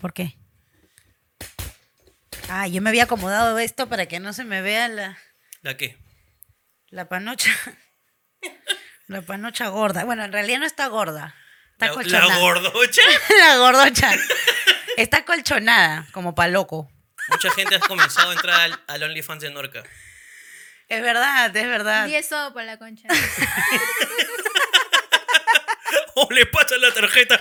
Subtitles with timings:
[0.00, 0.36] ¿Por qué?
[2.48, 5.18] Ah, yo me había acomodado esto para que no se me vea la,
[5.62, 5.98] ¿La qué?
[6.88, 7.50] la panocha.
[9.08, 10.04] La panocha gorda.
[10.04, 11.34] Bueno, en realidad no está gorda.
[11.72, 12.26] Está La, colchonada.
[12.28, 13.00] la gordocha.
[13.38, 14.10] la gordocha.
[14.98, 16.92] Está colchonada, como pa' loco.
[17.30, 19.82] Mucha gente ha comenzado a entrar al, al OnlyFans de Norca.
[20.88, 22.06] Es verdad, es verdad.
[22.06, 23.08] 10 sopas para la concha.
[26.14, 27.40] ¡Oh, le pasa la tarjeta!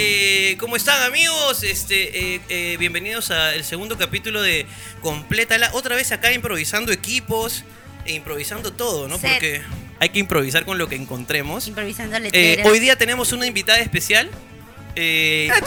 [0.00, 1.64] Eh, ¿Cómo están amigos?
[1.64, 4.64] Este, eh, eh, bienvenidos al segundo capítulo de
[5.00, 5.70] Complétala.
[5.72, 7.64] Otra vez acá improvisando equipos
[8.04, 9.18] e improvisando todo, ¿no?
[9.18, 9.32] Set.
[9.32, 9.62] Porque
[9.98, 11.66] hay que improvisar con lo que encontremos.
[11.66, 12.64] Improvisando letreros.
[12.70, 14.30] hoy día tenemos una invitada especial.
[14.94, 15.50] Eh,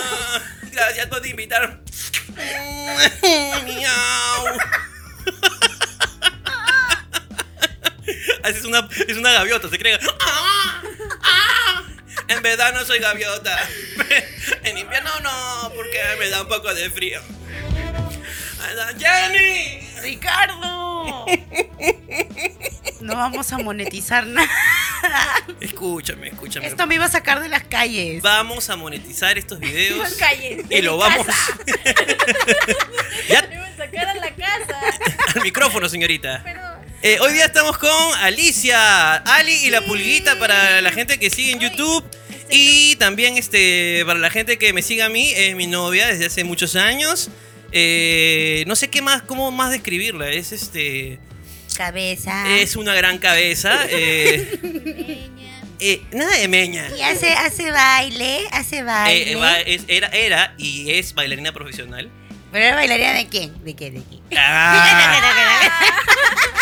[0.04, 0.42] Ah,
[0.72, 1.78] Gracias por invitarme.
[3.66, 4.58] Miau.
[8.46, 10.00] Es una, es una gaviota, se cree.
[10.20, 10.82] Ah,
[11.24, 11.84] ah.
[12.28, 13.58] En verdad no soy gaviota.
[14.64, 17.22] En invierno no, porque me da un poco de frío.
[18.98, 19.88] ¡Jenny!
[20.02, 21.26] ¡Ricardo!
[23.02, 24.48] No vamos a monetizar nada.
[25.60, 26.68] Escúchame, escúchame.
[26.68, 28.22] Esto me iba a sacar de las calles.
[28.22, 30.14] Vamos a monetizar estos videos.
[30.14, 30.64] calles.
[30.70, 31.26] Y lo vamos.
[33.28, 34.80] ya, Me iban a sacar a la casa.
[35.36, 36.44] al micrófono, señorita.
[36.44, 36.61] Perdón.
[37.04, 41.52] Eh, hoy día estamos con Alicia, Ali y la pulguita para la gente que sigue
[41.54, 42.04] en YouTube.
[42.50, 46.26] Y también este para la gente que me sigue a mí, es mi novia desde
[46.28, 47.30] hace muchos años.
[47.72, 50.30] Eh, no sé qué más, cómo más describirla.
[50.30, 51.18] Es este.
[51.76, 52.58] Cabeza.
[52.60, 53.80] Es una gran cabeza.
[53.90, 55.30] eh,
[55.80, 56.88] eh, nada de meña.
[56.96, 59.32] Y hace, hace baile, hace baile.
[59.32, 62.12] Eh, va- es- era, era y es bailarina profesional.
[62.52, 63.64] ¿Pero era bailarina de quién?
[63.64, 63.92] ¿De qué?
[63.92, 64.22] ¿De quién?
[64.38, 65.68] Ah.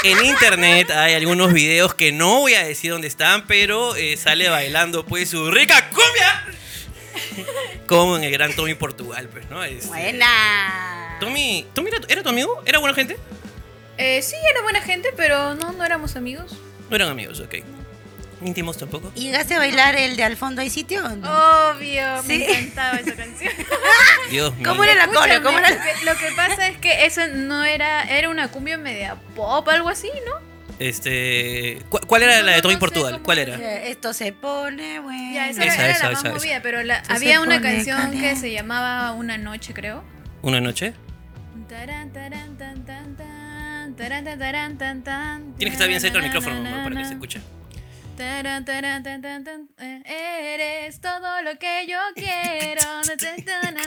[0.02, 4.48] En internet hay algunos videos que no voy a decir dónde están, pero eh, sale
[4.48, 6.46] bailando pues su rica cumbia.
[7.86, 9.62] Como en el gran Tommy Portugal, pues, ¿no?
[9.62, 11.18] Este, Buena.
[11.20, 12.64] Tommy, ¿Tommy era, era tu amigo?
[12.66, 13.18] ¿Era buena gente?
[13.98, 16.56] Eh, sí, era buena gente, pero no, no éramos amigos.
[16.90, 17.56] No eran amigos, ok.
[18.42, 19.12] Íntimos tampoco.
[19.16, 21.02] ¿Y llegaste a bailar el de al fondo hay sitio?
[21.10, 21.30] no?
[21.72, 22.28] Obvio, Sí.
[22.30, 23.52] me encantaba esa canción.
[24.32, 24.70] Dios mío.
[24.70, 25.44] ¿Cómo era la coreo?
[25.44, 28.48] ¿Cómo era la- lo, que, lo que pasa es que eso no era, era una
[28.50, 30.48] cumbia media pop, algo así, ¿no?
[30.80, 33.20] Este, ¿cu- ¿Cuál era No, la de Tommy no Portugal?
[33.22, 33.56] ¿Cuál era.
[33.56, 35.34] Eh, Esto se pone bueno.
[35.34, 36.38] Ya, esa, Esa, era, esa, la más esa, esa.
[36.38, 40.04] movida, pero la- había una canción que se llamaba Una Noche, creo.
[40.42, 40.94] ¿Una noche?
[41.68, 46.18] Taran, taran, tan, tan, tan, taran, tan, taran, tan, tan, Tienes que estar bien cerca
[46.20, 47.42] del micrófono na, para que se escuche.
[48.20, 52.82] Taran, taran, eh, Eres todo lo que yo quiero.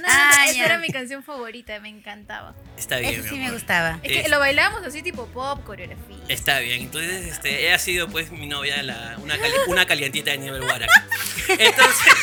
[0.05, 2.55] Ah, Esa era mi canción favorita, me encantaba.
[2.77, 3.55] Está bien, Eso mi sí me amor.
[3.55, 3.99] gustaba.
[4.03, 6.17] Es que lo bailábamos así tipo pop, coreografía.
[6.29, 10.33] Está bien, entonces este, ella ha sido pues mi novia, la, una, cali- una calientita
[10.33, 10.91] de nivel Guarac.
[11.49, 12.15] Entonces,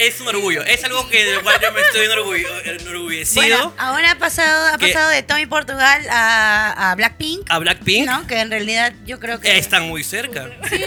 [0.00, 3.34] es un orgullo, es algo que del cual yo me estoy enorgullecido.
[3.42, 8.26] Bueno, ahora ha pasado, ha pasado de Tommy Portugal a, a Blackpink, a Blackpink ¿no?
[8.26, 9.56] Que en realidad yo creo que...
[9.58, 10.50] están muy cerca.
[10.68, 10.84] Sí,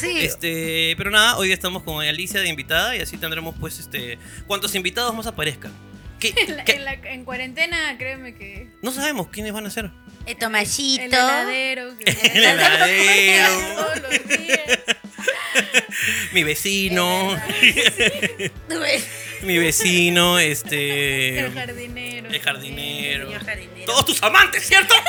[0.00, 0.18] sí.
[0.18, 4.74] Este, pero nada, hoy estamos con Alicia de invitada y así tendremos pues este cuantos
[4.74, 5.72] invitados más aparezcan.
[6.18, 8.70] ¿Qué- En, la- qué- en la- en cuarentena, créeme que.
[8.82, 9.90] No sabemos quiénes van a ser.
[10.26, 11.04] El El Tomallito.
[11.04, 11.96] heladero.
[11.98, 13.74] que- El heladero.
[13.76, 14.60] Todos los días.
[16.32, 17.40] Mi vecino,
[19.42, 22.28] mi vecino, este El jardinero.
[22.30, 23.26] El jardinero.
[23.28, 23.84] Señor jardinero.
[23.86, 24.94] Todos tus amantes, ¿cierto?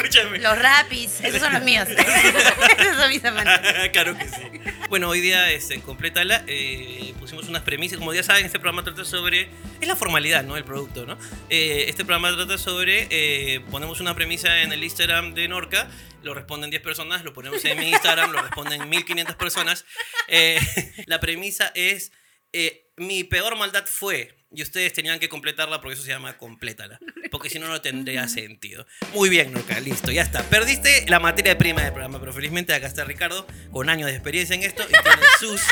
[0.00, 0.38] Escúchame.
[0.38, 1.88] Los rapis, esos son los míos.
[2.78, 3.88] esos son mis amantes.
[3.92, 4.42] claro que sí.
[4.88, 7.98] Bueno, hoy día, este, complétala, eh, pusimos unas premisas.
[7.98, 9.50] Como ya saben, este programa trata sobre...
[9.80, 10.56] Es la formalidad, ¿no?
[10.56, 11.18] El producto, ¿no?
[11.48, 13.08] Eh, este programa trata sobre...
[13.10, 15.88] eh, ponemos una premisa en el Instagram de Norca,
[16.22, 19.84] lo responden 10 personas, lo ponemos en mi Instagram, lo responden 1500 personas.
[20.28, 20.58] Eh,
[21.06, 22.12] la premisa es...
[22.52, 24.39] eh, mi peor maldad fue...
[24.52, 26.98] Y ustedes tenían que completarla porque eso se llama complétala.
[27.30, 28.84] Porque si no, no tendría sentido.
[29.14, 30.42] Muy bien, Norca, listo, ya está.
[30.42, 34.56] Perdiste la materia prima del programa, pero felizmente acá está Ricardo, con años de experiencia
[34.56, 35.62] en esto, y tiene sus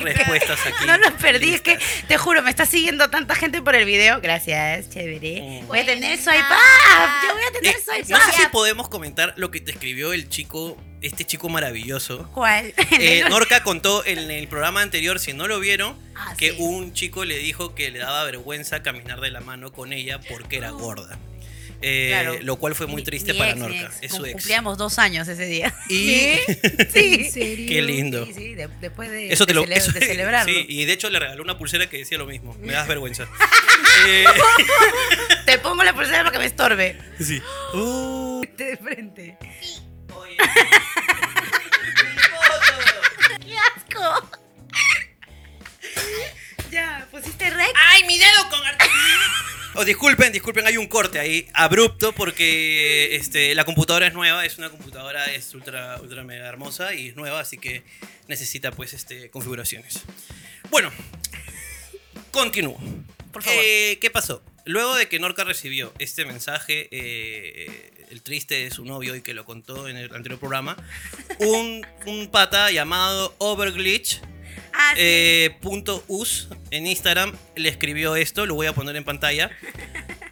[0.00, 0.86] respuestas aquí.
[0.86, 4.20] No los perdí, es que te juro, me está siguiendo tanta gente por el video.
[4.22, 5.62] Gracias, chévere.
[5.62, 5.66] Mm.
[5.66, 7.26] Voy a tener swipe up.
[7.26, 10.30] Yo voy a tener Eh, no sé si podemos comentar lo que te escribió el
[10.30, 12.28] chico, este chico maravilloso.
[12.34, 12.74] ¿Cuál?
[13.00, 16.56] Eh, Norca contó en el programa anterior, si no lo vieron, Ah, que sí.
[16.58, 20.56] un chico le dijo que le daba vergüenza caminar de la mano con ella porque
[20.58, 21.18] era gorda.
[21.82, 22.36] eh, Claro.
[22.42, 23.90] lo cual fue muy triste mi para ex, Norca.
[24.02, 24.34] Es su ex.
[24.34, 25.74] Cumplíamos dos años ese día.
[25.88, 26.34] Y
[26.92, 27.14] Sí.
[27.24, 27.68] ¿En serio?
[27.68, 28.26] qué lindo.
[28.26, 30.52] Sí, sí, de- después de, Eso te de lo cele- eso- de celebrarlo.
[30.52, 32.54] Sí, y de hecho le regaló una pulsera que decía lo mismo.
[32.60, 33.26] Me das vergüenza.
[34.06, 34.24] Eh,
[35.46, 36.96] Te pongo la pulsera para que me estorbe.
[37.18, 37.40] sí.
[37.74, 39.38] Uh, De frente.
[40.16, 40.36] Oye.
[43.44, 44.30] ¡Qué asco!
[46.70, 47.74] Ya, pusiste rec.
[47.74, 48.60] ¡Ay, mi dedo con
[49.74, 54.58] Oh, disculpen, disculpen, hay un corte ahí abrupto porque este, la computadora es nueva, es
[54.58, 57.84] una computadora, es ultra, ultra mega hermosa y es nueva, así que
[58.26, 60.00] necesita pues este, configuraciones.
[60.70, 60.90] Bueno,
[62.32, 62.78] continúo.
[63.32, 63.60] Por favor.
[63.64, 64.42] Eh, ¿Qué pasó?
[64.70, 69.34] Luego de que Norca recibió este mensaje, eh, el triste de su novio y que
[69.34, 70.76] lo contó en el anterior programa,
[71.40, 74.20] un, un pata llamado Overglitch
[74.72, 75.00] Ah, sí.
[75.02, 79.50] eh, punto us en Instagram le escribió esto, lo voy a poner en pantalla.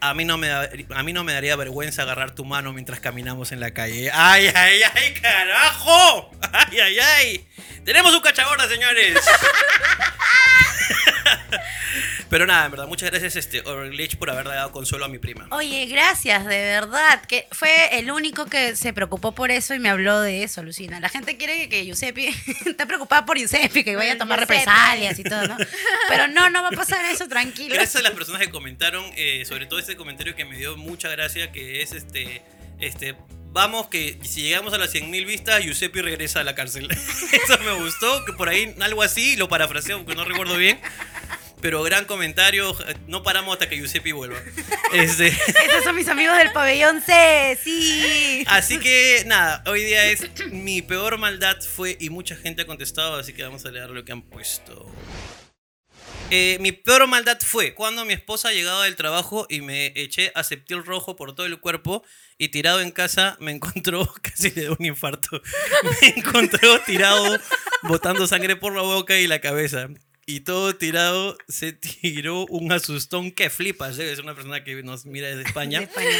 [0.00, 3.00] A mí, no me da- a mí no me daría vergüenza agarrar tu mano mientras
[3.00, 4.10] caminamos en la calle.
[4.12, 6.30] ¡Ay, ay, ay, carajo!
[6.52, 7.46] ¡Ay, ay, ay!
[7.84, 9.18] ¡Tenemos un cachagorda, señores!
[12.30, 15.46] Pero nada, en verdad, muchas gracias, este, Overglitch, por haberle dado consuelo a mi prima.
[15.50, 17.22] Oye, gracias, de verdad.
[17.22, 21.00] Que fue el único que se preocupó por eso y me habló de eso, Lucina.
[21.00, 22.28] La gente quiere que, que Giuseppe
[22.66, 24.58] está preocupada por Giuseppe, que vaya a tomar Giuseppe.
[24.60, 25.56] represalias y todo, ¿no?
[26.10, 27.74] Pero no, no va a pasar eso, tranquilo.
[27.74, 31.08] Gracias a las personas que comentaron, eh, sobre todo este comentario que me dio mucha
[31.08, 32.42] gracia, que es este,
[32.78, 33.16] este,
[33.52, 36.90] vamos que si llegamos a las 100.000 vistas, Giuseppe regresa a la cárcel.
[37.32, 40.78] Eso me gustó, que por ahí algo así, lo parafraseo porque no recuerdo bien.
[41.62, 42.76] Pero gran comentario,
[43.06, 44.38] no paramos hasta que Giuseppe vuelva.
[44.92, 48.44] Este, Esos son mis amigos del pabellón C, sí.
[48.46, 53.16] así que nada, hoy día es mi peor maldad fue y mucha gente ha contestado,
[53.16, 54.86] así que vamos a leer lo que han puesto.
[56.30, 60.84] Eh, mi peor maldad fue cuando mi esposa llegaba del trabajo y me eché aceptil
[60.84, 62.04] rojo por todo el cuerpo
[62.36, 65.40] y tirado en casa me encontró, casi le dio un infarto,
[66.02, 67.40] me encontró tirado
[67.82, 69.88] botando sangre por la boca y la cabeza.
[70.26, 73.98] Y todo tirado se tiró un asustón que flipas.
[73.98, 74.12] ¿eh?
[74.12, 76.10] Es una persona que nos mira desde De España España.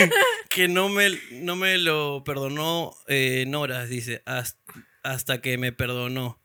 [0.48, 4.58] que no me, no me lo perdonó eh, Nora, dice, hasta,
[5.04, 6.41] hasta que me perdonó.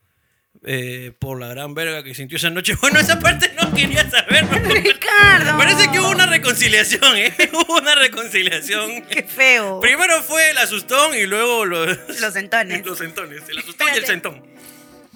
[0.66, 2.76] Eh, por la gran verga que sintió esa noche.
[2.82, 4.46] Bueno, esa parte no quería saber.
[4.84, 5.58] Ricardo.
[5.58, 7.34] Parece que hubo una reconciliación, ¿eh?
[7.54, 9.04] Hubo una reconciliación.
[9.04, 9.80] Qué feo.
[9.80, 12.86] Primero fue el asustón y luego los, Los sentones.
[12.86, 13.44] los sentones.
[13.50, 14.44] El asustón y el sentón.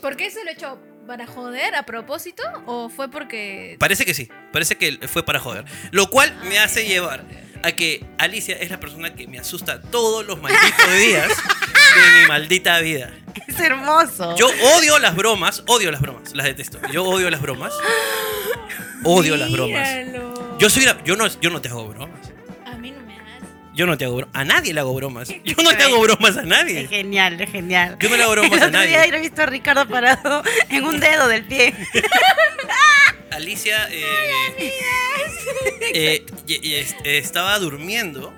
[0.02, 0.80] ¿Por qué se lo echó?
[1.08, 2.44] ¿Para joder a propósito?
[2.66, 3.76] ¿O fue porque.?
[3.80, 5.66] Parece que sí, parece que fue para joder.
[5.92, 7.24] Lo cual me hace llevar
[7.64, 12.28] a que Alicia es la persona que me asusta todos los malditos días de mi
[12.28, 13.12] maldita vida.
[13.52, 14.36] Es hermoso.
[14.38, 16.80] Yo odio las bromas, odio las bromas, las detesto.
[16.92, 17.74] Yo odio las bromas.
[19.04, 19.90] Odio las bromas.
[19.90, 20.58] Míralo.
[20.60, 22.32] Yo soy la- yo no yo no te hago bromas.
[22.66, 23.42] A mí no me hagas.
[23.74, 24.36] Yo no te hago bromas.
[24.36, 25.30] A nadie le hago bromas.
[25.44, 26.88] Yo no te hago bromas a Es nadie.
[26.88, 27.98] genial, es genial.
[28.00, 29.10] Yo no le hago bromas a otro día nadie.
[29.12, 31.74] yo he visto a Ricardo parado en un dedo del pie.
[33.32, 34.74] Alicia eh,
[35.94, 38.34] eh, y- y est- estaba durmiendo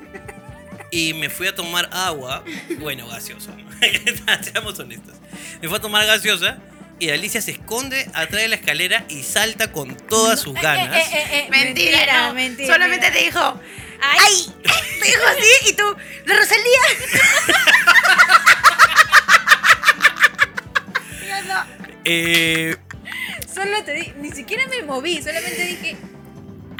[0.94, 2.44] y me fui a tomar agua,
[2.80, 3.51] bueno, gaseosa,
[4.44, 5.16] seamos honestos.
[5.60, 6.60] Me fui a tomar gaseosa
[7.00, 10.95] y Alicia se esconde atrás de la escalera y salta con todas sus ganas.
[10.95, 12.34] Eh, eh, eh, eh, Mentira, mentira, no.
[12.36, 12.74] mentira.
[12.74, 13.60] Solamente te dijo,
[14.01, 14.19] Ay.
[14.22, 14.54] ¡ay!
[15.01, 15.95] Te dijo así y tú,
[16.25, 16.81] ¡la Rosalía!
[21.48, 21.65] No.
[22.06, 22.75] Eh,
[23.53, 24.13] Solo te di.
[24.17, 25.98] Ni siquiera me moví, solamente dije.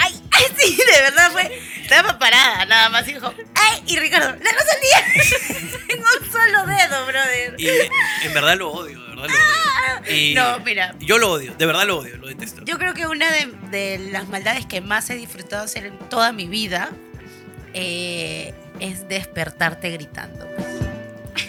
[0.04, 0.22] ¡Ay!
[0.32, 1.62] ay, Sí, de verdad fue.
[1.82, 3.84] Estaba parada, nada más y dijo, ¡ay!
[3.88, 5.80] Y Ricardo, ¡la Rosalía!
[5.90, 7.56] en un solo dedo, brother.
[7.58, 7.68] y
[8.26, 9.34] en verdad lo odio, de verdad lo
[10.06, 10.16] odio.
[10.16, 10.96] Y No, mira.
[11.00, 12.64] Yo lo odio, de verdad lo odio, lo detesto.
[12.66, 16.32] Yo creo que una de, de las maldades que más he disfrutado hacer en toda
[16.32, 16.90] mi vida
[17.74, 20.48] eh, es despertarte gritando.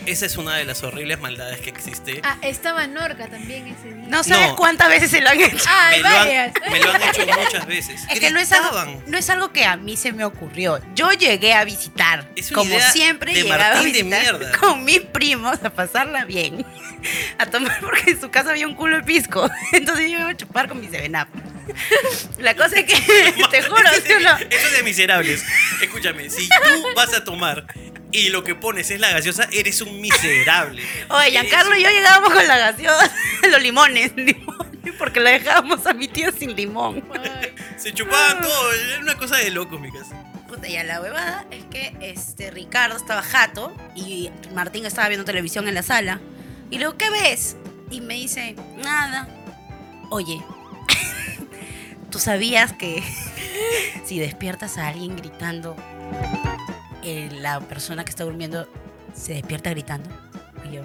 [0.07, 2.21] Esa es una de las horribles maldades que existe.
[2.23, 4.07] Ah, estaba Norca también ese día.
[4.09, 4.57] No sabes No.
[4.57, 5.64] cuántas veces se lo han hecho.
[5.69, 6.53] Ay, me, lo han, varias.
[6.71, 8.03] me lo han hecho muchas veces.
[8.11, 10.81] Es que no es, algo, no es algo que a mí se me ocurrió.
[10.95, 12.29] Yo llegué a visitar.
[12.37, 14.59] Es una como idea siempre de llegaba a Martín de visitar mierda.
[14.61, 16.64] con mis primos a pasarla bien.
[17.38, 19.50] A tomar porque en su casa había un culo de pisco.
[19.73, 21.29] Entonces yo iba a chupar con mi sevenap.
[22.38, 22.95] La cosa es que,
[23.50, 25.45] te juro, Eso es de miserables.
[25.83, 27.67] Escúchame, si tú vas a tomar
[28.14, 30.85] y lo que pones es la gaseosa, eres un miserable.
[31.11, 33.12] Oye, Giancarlo y yo llegábamos con la gaseosa,
[33.50, 37.02] los limones, limones, porque la dejábamos a mi tío sin limón.
[37.12, 40.14] Ay, Se chupaban todo, era una cosa de locos mi casa.
[40.47, 45.66] Puta, ya la huevada es que este Ricardo estaba jato y Martín estaba viendo televisión
[45.66, 46.21] en la sala.
[46.71, 47.56] Y luego, ¿qué ves?
[47.90, 49.28] Y me dice, nada.
[50.11, 50.40] Oye,
[52.11, 53.02] ¿tú sabías que
[54.04, 55.75] si despiertas a alguien gritando,
[57.05, 58.69] eh, la persona que está durmiendo
[59.15, 60.09] se despierta gritando.
[60.69, 60.83] Y yo,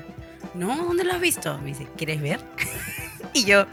[0.53, 1.57] no, ¿dónde lo has visto?
[1.59, 2.41] Me dice, ¿quieres ver?
[3.33, 3.65] y yo,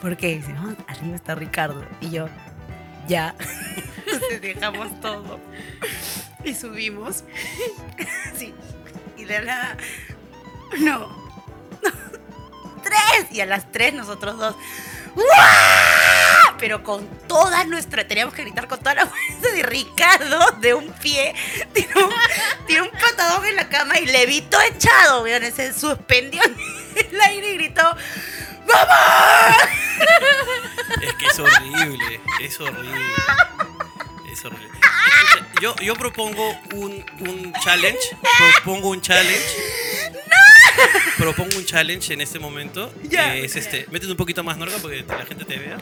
[0.00, 0.36] ¿por qué?
[0.36, 1.84] dice, "No, arriba está Ricardo.
[2.00, 2.28] Y yo,
[3.06, 3.34] ya.
[4.40, 5.38] Dejamos todo.
[6.44, 7.24] Y subimos.
[8.36, 8.54] sí.
[9.16, 9.76] Y de la...
[10.80, 11.08] No.
[12.82, 13.32] tres.
[13.32, 14.54] Y a las tres nosotros dos.
[16.58, 18.06] Pero con toda nuestra.
[18.06, 21.34] Teníamos que gritar con toda la fuerza de Ricardo de un pie.
[22.66, 25.22] Tiró un patadón en la cama y levitó echado.
[25.22, 26.56] Weón, se suspendió en
[26.96, 27.82] el aire y gritó:
[28.66, 29.56] ¡Vamos!
[31.02, 33.00] Es que es horrible, es horrible.
[34.30, 34.78] Es horrible.
[34.78, 38.16] Escucha, Yo, yo propongo un, un challenge.
[38.62, 39.56] Propongo un challenge.
[41.16, 42.92] Propongo un challenge en este momento.
[43.04, 43.32] Ya.
[43.32, 43.86] que es este.
[43.90, 45.78] Métete un poquito más, Norga, porque la gente te vea.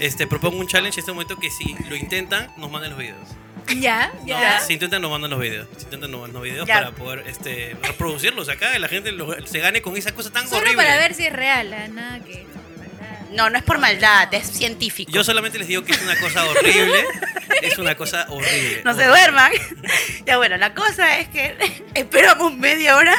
[0.00, 3.28] Este, propongo un challenge en este momento que si lo intentan, nos manden los videos.
[3.76, 4.60] Ya, No, ya.
[4.60, 5.68] Si intentan, nos mandan los videos.
[5.76, 6.74] Si intentan, nos mandan los videos Ya.
[6.74, 10.44] para poder este, reproducirlos acá y la gente lo- se gane con esa cosa tan
[10.48, 10.76] Solo horrible.
[10.82, 12.46] para ver si es real, ah, nada que.
[13.32, 15.12] No, no es por maldad, es científico.
[15.12, 17.04] Yo solamente les digo que es una cosa horrible.
[17.60, 18.80] es una cosa horrible.
[18.84, 19.06] no se horrible.
[19.06, 19.52] duerman.
[20.26, 21.54] ya bueno, la cosa es que
[21.94, 23.14] esperamos media hora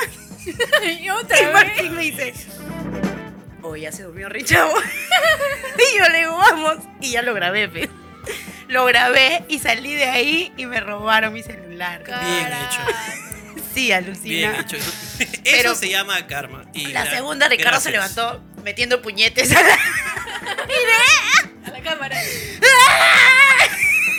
[0.85, 1.53] y y otra vez.
[1.53, 2.33] Martín me dice,
[3.61, 4.73] oh, ya se durmió Richavo.
[5.93, 6.77] y yo le digo, vamos.
[7.01, 7.89] Y ya lo grabé, pe.
[8.67, 12.03] Lo grabé y salí de ahí y me robaron mi celular.
[12.05, 12.79] Bien hecho.
[13.71, 14.59] Sí, Bien alucina.
[14.61, 14.77] hecho.
[14.77, 16.63] Eso, Pero- se llama karma.
[16.73, 18.15] Y La segunda, Ricardo se gracias.
[18.15, 19.73] levantó metiendo puñetes a la...
[21.65, 22.19] A la cámara.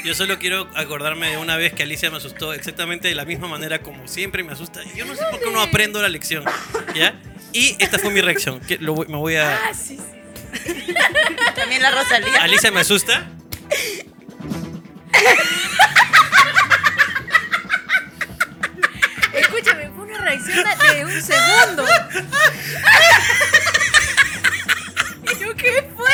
[0.04, 3.48] Yo solo quiero acordarme de una vez que Alicia me asustó exactamente de la misma
[3.48, 4.80] manera como siempre me asusta.
[4.96, 6.44] Yo no sé por qué no aprendo la lección.
[6.94, 7.14] ¿Ya?
[7.52, 8.60] Y esta fue mi reacción.
[8.60, 9.54] que lo voy- me voy a.
[9.56, 10.94] Ah, sí, sí.
[11.54, 12.42] También la Rosalía.
[12.42, 13.28] Alicia me asusta.
[19.32, 20.64] Escúchame, fue una reacción
[20.94, 21.84] de un segundo.
[25.32, 26.06] ¿Y yo qué fue?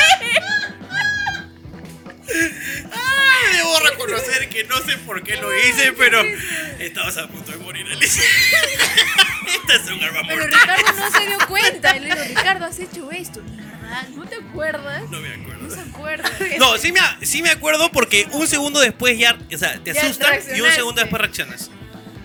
[3.53, 6.21] Debo reconocer que no sé por qué lo hice, pero
[6.79, 8.23] estabas a punto de morir, Alicia.
[9.47, 10.59] Esta es un arma Pero mortal.
[10.77, 11.95] Ricardo no se dio cuenta.
[11.95, 13.41] Y le digo, Ricardo, has hecho esto.
[13.43, 14.07] ¿Verdad?
[14.09, 15.03] ¿No te acuerdas?
[15.09, 15.69] No me No acuerdo.
[15.75, 16.29] se acuerda.
[16.59, 20.01] No, sí me, sí me acuerdo porque un segundo después ya, o sea, te Ya
[20.01, 20.75] asustan y un reaccionaste.
[20.75, 21.71] segundo después reaccionas.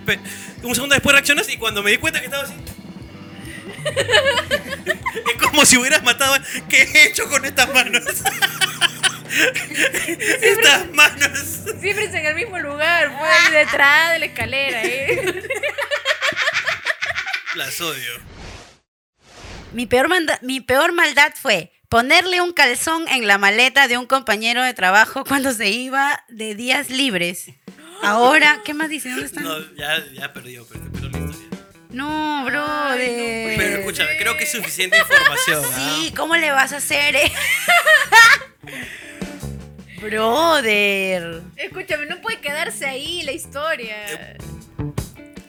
[0.07, 0.19] Pe-
[0.63, 2.55] un segundo después reaccionas y cuando me di cuenta que estaba así.
[3.85, 6.35] es como si hubieras matado.
[6.35, 8.03] a- ¿Qué he hecho con estas manos?
[10.43, 11.39] estas manos.
[11.81, 15.43] Siempre es en el mismo lugar, ahí detrás de la escalera, ¿eh?
[17.55, 18.13] Las odio.
[19.73, 24.07] Mi peor, manda- mi peor maldad fue ponerle un calzón en la maleta de un
[24.07, 27.47] compañero de trabajo cuando se iba de días libres.
[28.03, 29.11] Ahora, ¿qué más dice?
[29.11, 29.45] ¿Dónde están?
[29.45, 31.49] No, ya, ya perdió, pero, pero la historia.
[31.91, 33.57] No, brother.
[33.59, 35.63] Pero escúchame, creo que es suficiente información.
[35.75, 35.97] ¿ah?
[36.01, 37.17] Sí, ¿cómo le vas a hacer?
[37.17, 37.33] eh?
[40.03, 41.41] brother.
[41.57, 43.97] Escúchame, no puede quedarse ahí la historia.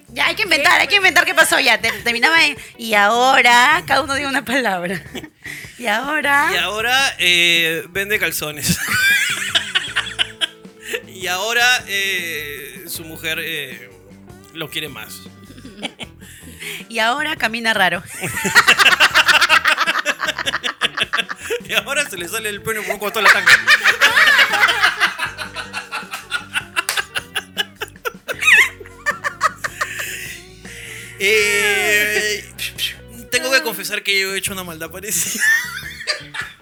[0.10, 1.80] Ya hay que inventar, hay que inventar qué pasó ya.
[1.82, 5.02] Te- Terminaba en, y ahora, cada uno diga una palabra.
[5.80, 8.78] Y ahora, Y ahora eh, vende calzones.
[11.08, 13.90] y ahora eh, su mujer eh,
[14.54, 15.22] lo quiere más.
[16.90, 18.02] y ahora camina raro.
[21.66, 23.52] Y ahora se le sale el pelo por un costado de la tanga.
[31.26, 32.44] Eh,
[33.32, 35.42] tengo que confesar que yo he hecho una maldad parecida.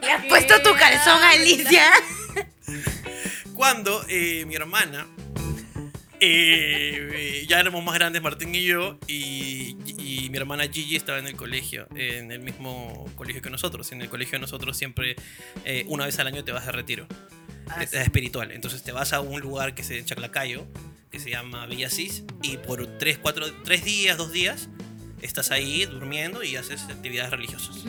[0.01, 1.91] ¿Le has puesto tu calzón a Alicia?
[3.55, 5.07] Cuando eh, mi hermana,
[6.21, 11.27] eh, ya éramos más grandes, Martín y yo, y, y mi hermana Gigi estaba en
[11.27, 13.91] el colegio, en el mismo colegio que nosotros.
[13.91, 15.15] En el colegio de nosotros siempre,
[15.65, 17.07] eh, una vez al año te vas de retiro.
[17.67, 18.51] Ah, es espiritual.
[18.51, 20.67] Entonces te vas a un lugar que se en Chaclacayo,
[21.09, 24.69] que se llama Villa Cis, y por tres, cuatro, tres días, dos días,
[25.21, 27.83] estás ahí durmiendo y haces actividades religiosas.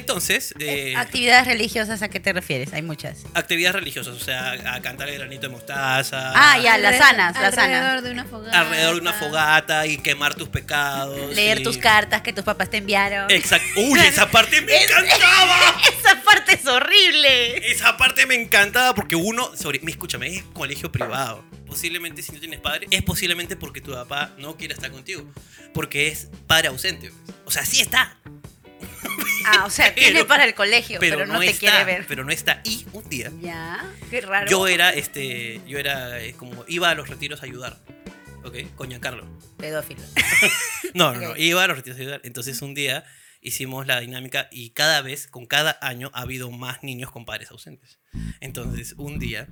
[0.00, 2.72] Entonces, eh, Actividades religiosas, ¿a qué te refieres?
[2.72, 3.24] Hay muchas.
[3.34, 6.32] actividades religiosas, o sea, a cantar el granito de mostaza.
[6.34, 8.02] Ah, ya, las Alrededor- sanas, las Alrededor sanas.
[8.04, 8.60] de una fogata.
[8.60, 11.34] Alrededor de una fogata y quemar tus pecados.
[11.34, 13.30] Leer y- tus cartas que tus papás te enviaron.
[13.30, 13.66] Exacto.
[13.76, 15.56] Uy, esa parte me encantaba.
[16.00, 17.70] Esa parte es horrible.
[17.70, 21.44] Esa parte me encantaba porque uno, sobre, me escúchame, es colegio privado.
[21.66, 25.30] Posiblemente si no tienes padre, es posiblemente porque tu papá no quiere estar contigo.
[25.74, 27.12] Porque es padre ausente.
[27.44, 28.16] O sea, sí está.
[29.46, 32.04] Ah, o sea, tiene para el colegio, pero, no, te está, quiere ver.
[32.06, 32.60] Pero no está.
[32.64, 34.50] Y un día, Ya, qué raro.
[34.50, 37.78] yo era, este, yo era eh, como, iba a los retiros a ayudar.
[38.44, 38.56] ¿Ok?
[38.74, 39.26] Con Giancarlo.
[39.58, 40.02] Pedófilo.
[40.94, 42.20] No, no, no, iba a los retiros a ayudar.
[42.24, 43.04] Entonces un día
[43.40, 47.50] hicimos la dinámica y cada vez, con cada año, ha habido más niños con padres
[47.52, 48.00] ausentes.
[48.40, 49.46] Entonces un día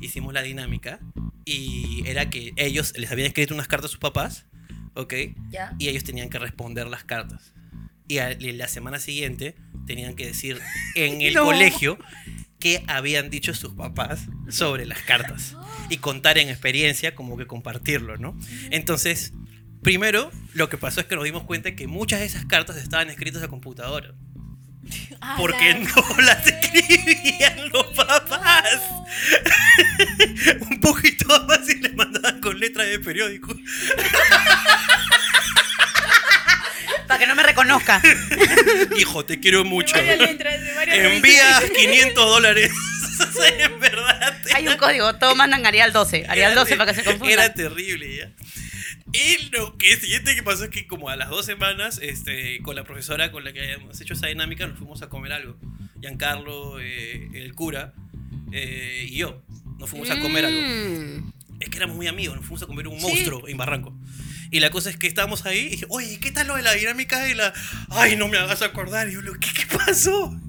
[0.00, 0.98] hicimos la dinámica
[1.44, 4.46] y era que ellos les habían escrito unas cartas a sus papás,
[4.94, 5.14] ¿ok?
[5.50, 5.74] Ya.
[5.78, 7.52] y ellos tenían que responder las cartas.
[8.10, 9.54] Y a- y la semana siguiente
[9.86, 10.60] tenían que decir
[10.96, 11.44] en el No.
[11.44, 11.96] colegio
[12.58, 15.56] qué habían dicho sus papás sobre las cartas.
[15.88, 18.36] Y contar en experiencia, como que compartirlo, ¿no?
[18.70, 19.32] Entonces,
[19.82, 23.08] primero, lo que pasó es que nos dimos cuenta que muchas de esas cartas estaban
[23.10, 24.12] escritas a computadora.
[25.36, 28.80] Porque no las escribían los papás.
[30.70, 33.54] Un poquito más y les mandaban con letra de periódico.
[37.10, 38.00] Para que no me reconozca.
[38.96, 39.96] Hijo, te quiero mucho.
[39.96, 41.12] Varias letras, varias letras.
[41.16, 42.70] Envía 500 dólares.
[43.58, 44.38] en verdad.
[44.54, 46.26] Hay un código, todos mandan Arial 12.
[46.28, 47.32] Arial Era 12 te- para que se confundan.
[47.32, 48.30] Era terrible ya.
[49.12, 52.76] Y lo que siguiente que pasó es que como a las dos semanas, este, con
[52.76, 55.56] la profesora con la que habíamos hecho esa dinámica, nos fuimos a comer algo.
[56.00, 57.92] Giancarlo, eh, el cura
[58.52, 59.42] eh, y yo.
[59.80, 60.60] Nos fuimos a comer algo.
[60.60, 61.32] Mm.
[61.58, 63.06] Es que éramos muy amigos, nos fuimos a comer un Sí.
[63.08, 63.92] monstruo en Barranco.
[64.50, 66.72] Y la cosa es que estábamos ahí y dije, oye, ¿qué tal lo de la
[66.72, 67.52] dinámica de la...
[67.90, 69.08] Ay, no me hagas acordar.
[69.08, 70.34] Y yo le digo, ¿qué, qué pasó?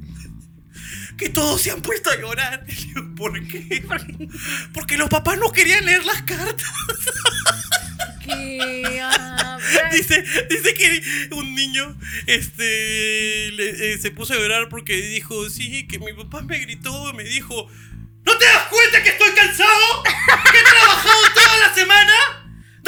[1.17, 2.63] Que todos se han puesto a llorar.
[2.67, 3.83] Y le digo, ¿por qué?
[4.73, 6.71] Porque los papás no querían leer las cartas.
[8.23, 9.57] Que, ah,
[9.91, 15.87] Dice, dice que un niño este, le- eh, se puso a llorar porque dijo, sí,
[15.87, 17.67] que mi papá me gritó, me dijo,
[18.23, 20.03] ¿no te das cuenta que estoy cansado?
[20.03, 22.13] ¿Que he trabajado toda la semana?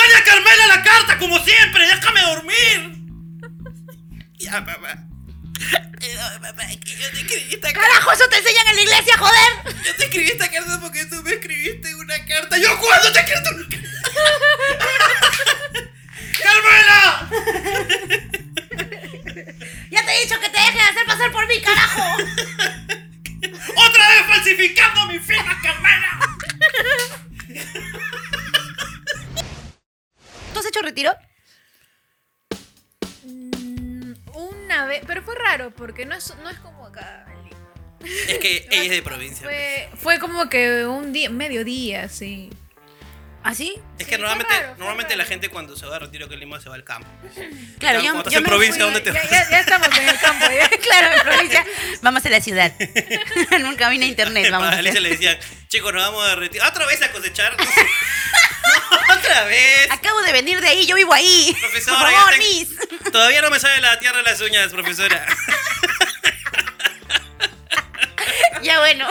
[0.03, 2.91] Dale a Carmela la carta como siempre, déjame dormir.
[4.38, 4.98] Ya, papá.
[4.98, 7.88] No, papá, que yo te escribí esta carta.
[7.88, 9.75] ¡Carajo, eso te enseñan en la iglesia, joder!
[9.86, 12.57] Yo te escribí esta carta porque tú me escribiste una carta.
[12.57, 15.31] ¿Yo cuándo te he escrito una carta?
[16.43, 17.29] ¡Carmela!
[19.89, 22.18] Ya te he dicho que te dejes de hacer pasar por mí, carajo.
[23.87, 26.20] ¡Otra vez falsificando mi firma, Carmela!
[30.94, 31.16] ¿Tú has hecho retiro?
[33.25, 37.25] Mm, Una vez, pero fue raro porque no es, no es como acá.
[37.27, 37.58] en Lima.
[38.27, 39.44] Es que ella es de provincia.
[39.46, 42.50] Fue, fue como que un día, mediodía, sí.
[43.44, 43.74] ¿Así?
[44.00, 46.62] Es Sí, que normalmente, raro, normalmente la gente cuando se va a retiro que Lima
[46.62, 47.10] se va al campo.
[47.79, 49.90] Claro, yo, Cuando estás yo en me provincia, fui- ¿dónde te Ya, ya- ya estamos
[50.00, 50.46] en el campo.
[50.46, 50.70] ya.
[50.82, 51.66] Claro, en provincia.
[52.01, 52.72] Vamos a la ciudad.
[53.60, 56.70] Nunca vine a internet, vamos a Alicia le decían, chicos, nos vamos a retirar.
[56.70, 57.58] ¿Otra vez a cosechar?
[59.18, 59.88] ¿Otra vez?
[59.92, 61.56] Acabo de venir de ahí, yo vivo ahí.
[61.60, 63.12] Profesora, Por favor.
[63.12, 65.26] Todavía no me sale la tierra de las uñas, profesora.
[68.64, 69.08] Ya bueno.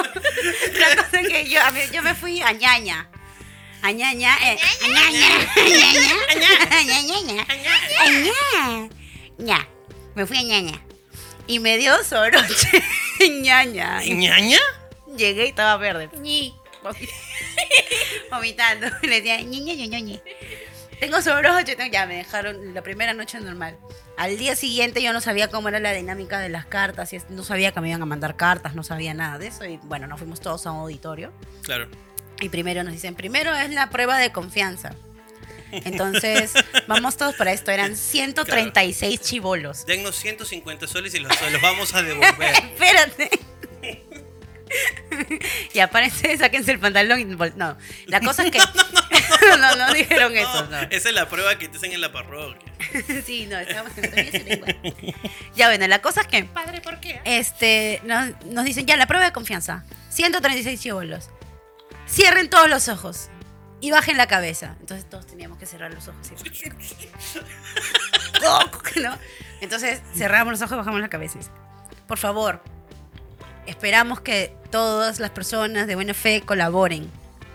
[0.78, 1.60] La cosa es que yo,
[1.92, 3.06] yo me fui a ñaña.
[3.82, 7.46] A ñaña, eh, a ñaña, a ñaña, a ñaña,
[7.98, 8.88] a ñaña.
[9.38, 9.68] ña.
[10.14, 10.80] Me fui a ñaña.
[11.46, 12.82] Y me dio soroche
[13.28, 14.02] ñaña.
[14.04, 14.58] Y ¿Ñaña?
[15.16, 16.08] Llegué y estaba verde.
[16.18, 16.54] Ñi.
[18.30, 18.86] Vomitando.
[19.02, 20.20] Le decía, ñi, ñi, ñi, ñi.
[21.00, 23.76] Tengo tengo- Ya me dejaron la primera noche normal.
[24.16, 27.10] Al día siguiente yo no sabía cómo era la dinámica de las cartas.
[27.28, 29.64] No sabía que me iban a mandar cartas, no sabía nada de eso.
[29.64, 31.32] Y bueno, nos fuimos todos a un auditorio.
[31.62, 31.88] Claro.
[32.40, 34.94] Y primero nos dicen, primero es la prueba de confianza.
[35.72, 36.52] Entonces,
[36.86, 37.70] vamos todos para esto.
[37.70, 39.86] Eran 136 chivolos.
[39.86, 42.54] Dennos 150 soles y los, los vamos a devolver.
[42.54, 43.30] Espérate.
[45.74, 47.76] Y aparece, sáquense el pantalón y no.
[48.06, 48.58] La cosa es que
[49.58, 50.78] no, no, dijeron eso, no.
[50.90, 52.72] Esa es la prueba que te hacen en la parroquia.
[53.24, 55.14] sí, no, estábamos en.
[55.54, 57.20] Ya bueno, la cosa es que Padre, ¿por qué?
[57.24, 59.84] este nos, nos dicen ya la prueba de confianza.
[60.10, 61.30] 136 chivolos.
[62.06, 63.30] Cierren todos los ojos
[63.80, 64.76] y bajen la cabeza.
[64.80, 66.28] Entonces todos teníamos que cerrar los ojos.
[66.44, 66.70] y-
[69.00, 69.18] ¿No?
[69.60, 71.38] Entonces cerramos los ojos y bajamos la cabeza.
[72.06, 72.62] Por favor,
[73.66, 77.10] esperamos que todas las personas de buena fe colaboren.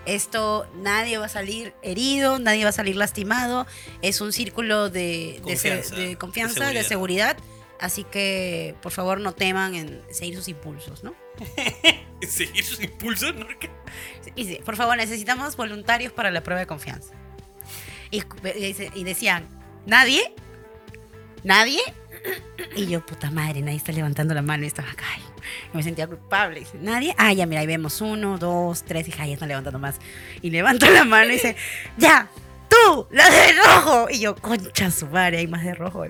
[0.05, 3.67] Esto nadie va a salir herido, nadie va a salir lastimado.
[4.01, 7.37] Es un círculo de Confianza, de, confianza, de de seguridad.
[7.79, 11.13] Así que, por favor, no teman en seguir sus impulsos, ¿no?
[12.27, 13.45] Seguir sus impulsos, ¿no?
[14.65, 17.13] Por favor, necesitamos voluntarios para la prueba de confianza.
[18.09, 19.47] Y decían,
[19.85, 20.33] ¿nadie?
[21.43, 21.81] ¿Nadie?
[22.75, 25.05] Y yo, puta madre, nadie está levantando la mano y estaba acá.
[25.15, 25.21] ay,
[25.73, 26.59] me sentía culpable.
[26.59, 27.13] Dice, ¿nadie?
[27.17, 29.07] Ah, ya, mira, ahí vemos uno, dos, tres.
[29.07, 29.95] Y dije, "Ay, ya están levantando más.
[30.41, 31.55] Y levanto la mano y dice,
[31.97, 32.29] ya,
[32.69, 34.07] tú, la de rojo.
[34.09, 36.05] Y yo, concha su madre, hay más de rojo.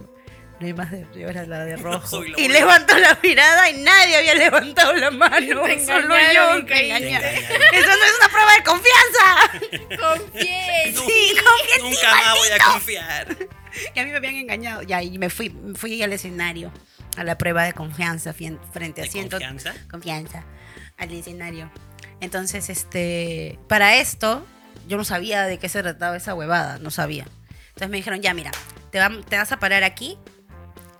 [0.60, 2.24] No hay más de yo era la de rojo.
[2.26, 5.62] y levantó la mirada y nadie había levantado la mano.
[5.64, 7.18] Te Solo yo que engañé.
[7.18, 9.98] Eso no es una prueba de confianza.
[10.02, 10.94] Confié.
[10.96, 13.38] Sí, ti, Nunca más voy a confiar.
[13.96, 14.82] Y a mí me habían engañado.
[14.84, 16.72] Ya, y me fui, me fui al escenario,
[17.18, 19.74] a la prueba de confianza frente a ¿De ciento confianza?
[19.90, 20.44] confianza
[20.98, 21.72] al escenario.
[22.20, 24.44] Entonces, este, para esto,
[24.88, 27.26] yo no sabía de qué se trataba esa huevada, no sabía.
[27.68, 28.50] Entonces me dijeron, ya, mira,
[28.92, 30.18] te, vam- te vas a parar aquí.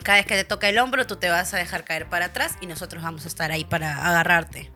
[0.08, 2.56] Cada vez que te toca el hombro, tú te vas a dejar caer para atrás
[2.62, 4.72] y nosotros vamos a estar ahí para agarrarte.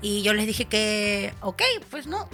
[0.00, 2.30] Y yo les dije que, ok, pues no.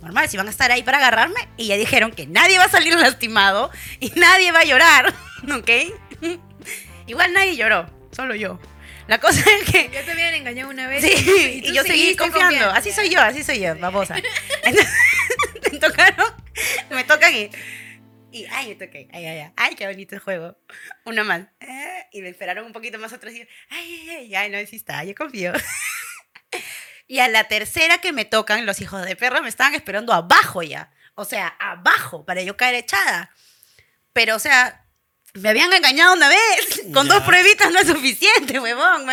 [0.00, 1.46] Normal, si van a estar ahí para agarrarme.
[1.58, 5.12] Y ya dijeron que nadie va a salir lastimado y nadie va a llorar,
[5.54, 5.70] ¿ok?
[7.08, 8.58] Igual nadie lloró, solo yo.
[9.06, 11.04] La cosa es que Ya te habían engañado una vez.
[11.04, 11.10] Sí,
[11.62, 12.70] tú y yo seguí seguiste confiando.
[12.70, 14.16] Así soy yo, así soy yo, babosa.
[14.62, 14.90] Entonces,
[15.70, 16.32] me tocaron,
[16.88, 17.50] me tocan y.
[18.34, 19.08] Y, ay, me toqué.
[19.12, 19.52] Ay, ay, ay.
[19.56, 20.56] Ay, qué bonito el juego.
[21.04, 21.42] Una más.
[21.60, 24.74] Eh, y me esperaron un poquito más atrás y yo, ay, ay, ay, no, sí
[24.76, 25.52] está, yo confío.
[27.06, 30.62] Y a la tercera que me tocan, los hijos de perra me estaban esperando abajo
[30.62, 30.90] ya.
[31.14, 33.30] O sea, abajo, para yo caer echada.
[34.14, 34.86] Pero, o sea,
[35.34, 36.82] me habían engañado una vez.
[36.94, 37.14] Con Ya.
[37.14, 39.06] dos pruebitas no es suficiente, huevón.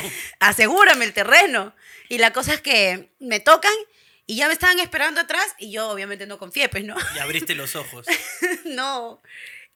[0.40, 1.74] Asegúrame el terreno.
[2.08, 3.74] Y la cosa es que me tocan
[4.26, 6.96] y ya me estaban esperando atrás y yo obviamente no confié, pues, ¿no?
[7.14, 8.06] Y abriste los ojos.
[8.64, 9.20] no.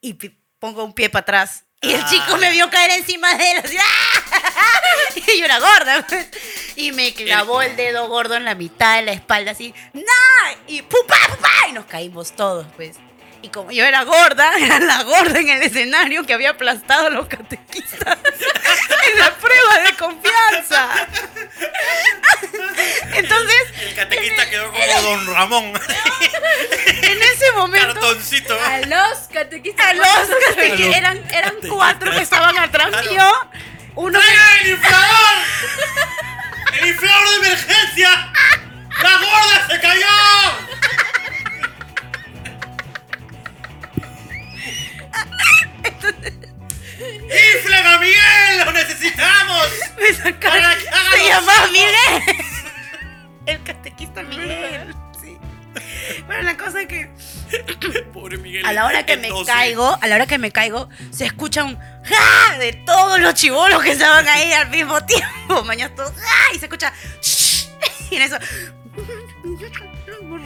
[0.00, 0.14] Y
[0.58, 1.64] pongo un pie para atrás.
[1.80, 2.06] Y el Ah.
[2.10, 3.58] chico me vio caer encima de él.
[3.64, 4.80] Así, ¡ah!
[5.16, 6.06] Y yo era gorda.
[6.08, 6.28] pues.
[6.76, 9.72] Y me clavó el dedo gordo en la mitad de la espalda, así.
[9.92, 10.02] ¡No!
[10.66, 11.50] Y ¡pupa, pupa!
[11.68, 12.96] Y nos caímos todos, pues.
[13.42, 17.10] Y como yo era gorda, era la gorda en el escenario que había aplastado a
[17.10, 18.18] los catequistas
[19.12, 20.88] en la prueba de confianza.
[23.14, 25.64] Entonces, El catequista quedó como Don Ramón.
[27.02, 27.94] en ese momento.
[27.94, 28.58] Cartoncito.
[28.60, 29.86] A los catequistas.
[29.86, 30.06] A los
[30.48, 33.10] catequistas, eran, eran cuatro que estaban atrás Claro.
[33.10, 33.30] mío.
[33.96, 35.36] Uno que ¡Traigan el inflador!
[36.80, 38.32] ¡El inflador de emergencia!
[39.02, 40.67] ¡La gorda se cayó!
[46.04, 48.64] ¡Inflen a Miguel!
[48.64, 49.68] ¡Lo necesitamos!
[49.98, 50.62] me sacaron.
[50.62, 51.70] Para que haga Se los llamaba ojos.
[51.72, 52.46] Miguel.
[53.46, 54.94] El catequista Miguel.
[55.22, 55.38] Sí.
[56.26, 57.10] Bueno, la cosa es que
[58.12, 58.66] Pobre Miguel.
[58.66, 61.78] a la hora que me caigo, a la hora que me caigo, se escucha un
[61.78, 62.58] ¡ja!
[62.58, 65.62] de todos los chivolos que estaban ahí al mismo tiempo.
[65.64, 66.54] Mañana todos ¡ja!
[66.54, 67.68] y se escucha "Shh",
[68.10, 68.36] y en eso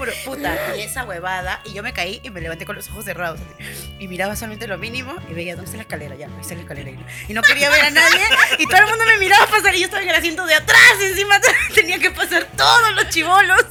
[0.06, 3.04] murmuro, puta, y esa huevada, y yo me caí y me levanté con los ojos
[3.04, 6.32] cerrados así, y miraba solamente lo mínimo y veía dónde está la escalera, ya, ahí
[6.40, 8.20] está la escalera, y no- y no quería ver a nadie,
[8.58, 10.80] y todo el mundo me miraba pasar, y yo estaba en el asiento de atrás,
[11.00, 11.40] encima
[11.74, 13.64] tenía que pasar todos los chivolos,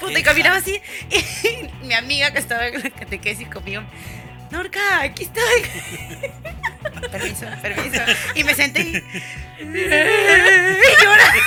[0.00, 0.80] puta, y caminaba así,
[1.10, 3.82] y mi amiga que estaba en la catequesis conmigo,
[4.50, 5.62] Norca, aquí estoy.
[7.12, 8.02] permiso, permiso.
[8.34, 8.96] Y me senté y,
[9.60, 9.64] y
[11.02, 11.40] llorando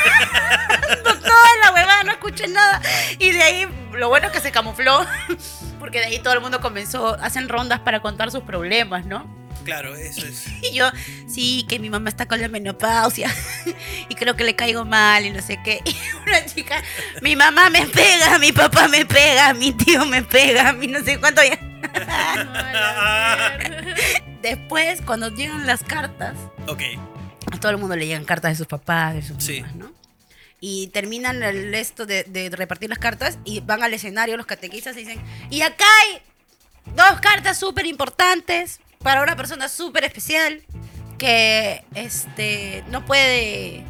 [1.34, 2.82] toda la huevada, no escuché nada.
[3.20, 5.06] Y de ahí, lo bueno es que se camufló,
[5.80, 9.42] porque de ahí todo el mundo comenzó, hacen rondas para contar sus problemas, ¿no?
[9.64, 10.46] Claro, eso es.
[10.62, 10.92] Y yo,
[11.26, 13.34] sí, que mi mamá está con la menopausia
[14.10, 15.82] y creo que le caigo mal y no sé qué.
[15.86, 15.96] Y
[16.30, 16.82] una chica,
[17.22, 21.18] mi mamá me pega, mi papá me pega, mi tío me pega, mi no sé
[21.20, 21.58] cuánto ya.
[24.42, 26.36] Después, cuando llegan las cartas,
[26.68, 26.82] Ok.
[27.52, 29.62] a todo el mundo le llegan cartas de sus papás, de sus Sí.
[29.62, 29.92] mamás, ¿no?
[30.66, 34.96] Y terminan el esto de, de repartir las cartas y van al escenario los catequistas
[34.96, 36.22] y dicen, y acá hay
[36.96, 40.64] dos cartas súper importantes para una persona súper especial
[41.18, 43.84] que este no puede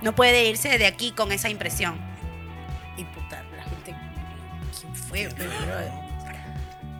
[0.00, 2.00] no puede irse de aquí con esa impresión.
[2.96, 3.94] Y puta, la gente
[4.80, 5.28] ¿quién fue?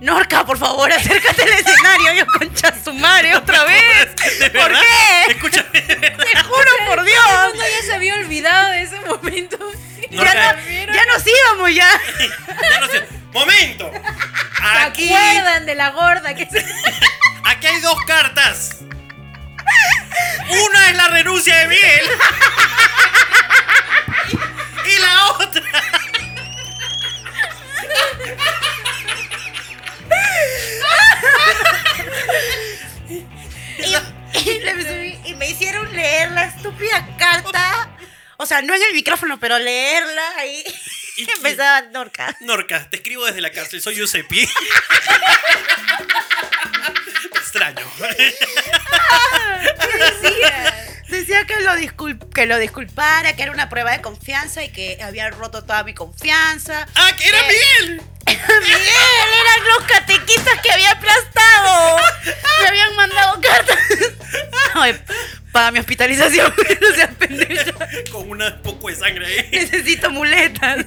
[0.00, 4.14] Norca, por favor, acércate al escenario, yo concha su madre otra vez.
[4.38, 4.80] ¿De ¿Por verdad?
[5.26, 5.32] qué?
[5.32, 5.80] Escúchame.
[5.80, 7.54] Te juro por Dios.
[7.54, 9.58] No ya se había olvidado de ese momento.
[10.10, 11.90] No, ya, no- ya nos íbamos ya.
[12.70, 13.06] Ya no sé.
[13.32, 13.90] ¡Momento!
[13.92, 16.64] ¿Se Aquí, acuerdan de la gorda que se...
[17.44, 18.76] aquí hay dos cartas.
[20.48, 22.08] Una es la renuncia de Miguel.
[24.86, 25.62] Y la otra.
[33.08, 37.90] Y, y le- y me hicieron leer la estúpida carta.
[38.36, 40.62] O sea, no en el micrófono, pero leerla ahí.
[41.16, 41.32] ¿Y qué?
[41.32, 42.36] empezaba Norca.
[42.40, 44.48] Norca, te escribo desde la cárcel, soy Giuseppe.
[47.34, 47.84] Extraño.
[49.98, 50.77] Decía
[51.08, 55.30] que lo, discul- que lo disculpara, que era una prueba de confianza y que había
[55.30, 56.86] roto toda mi confianza.
[56.94, 58.02] ¡Ah, que era Eh, Miguel!
[58.26, 58.78] Miguel,
[59.40, 61.96] eran los catequistas que había aplastado.
[62.62, 63.78] Me habían mandado cartas
[65.52, 67.72] Paga mi hospitalización, no seas pendeja.
[68.12, 69.48] Con un poco de sangre ahí.
[69.50, 70.84] Necesito muletas.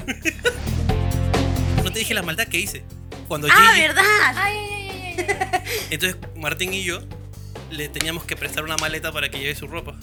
[1.83, 2.83] No te dije la maldad que hice.
[3.27, 4.03] Cuando Ah, Gigi- ¿verdad?
[4.35, 5.61] Ay, ay, ay, ay.
[5.89, 7.01] Entonces Martín y yo
[7.71, 9.95] le teníamos que prestar una maleta para que lleve su ropa.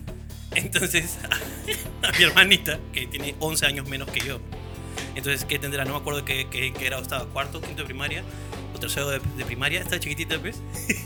[0.54, 1.18] Entonces
[2.02, 4.40] a, mi hermanita, que tiene 11 años menos que yo,
[5.14, 5.84] entonces ¿qué tendrá?
[5.84, 8.22] No me acuerdo qué, qué, qué estaba, cuarto, quinto de primaria,
[8.74, 10.60] o tercero de, de primaria, estaba chiquitita, ¿ves?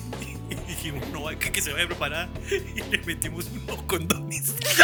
[0.48, 2.28] Y dijimos, no, hay que, que se vaya a preparar.
[2.48, 4.54] Y le metimos unos condones.
[4.60, 4.74] ¡En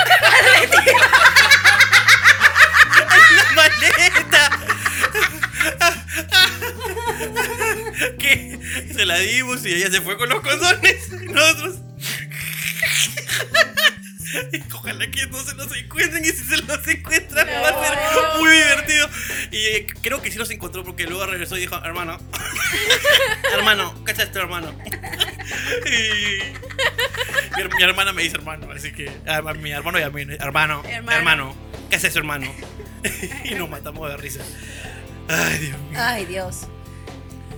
[3.36, 4.50] la maleta!
[8.18, 8.58] que
[8.94, 11.08] se la dimos y ella se fue con los condones.
[11.12, 11.78] Y nosotros.
[14.74, 17.98] Ojalá que no se los encuentren y si se los encuentran va a ser
[18.40, 19.08] muy divertido.
[19.50, 22.18] Y eh, creo que sí los encontró porque luego regresó y dijo, hermano,
[23.52, 24.74] hermano, cacha esto, hermano.
[25.86, 25.90] y
[27.56, 30.22] mi, her- mi hermana me dice hermano, así que a, mi hermano y a mí,
[30.40, 31.16] hermano, Hermano.
[31.18, 31.54] hermano,
[31.90, 32.50] ¿qué haces hermano?
[33.44, 34.40] y nos matamos de risa.
[35.28, 35.98] Ay, Dios mío.
[36.00, 36.60] Ay, Dios.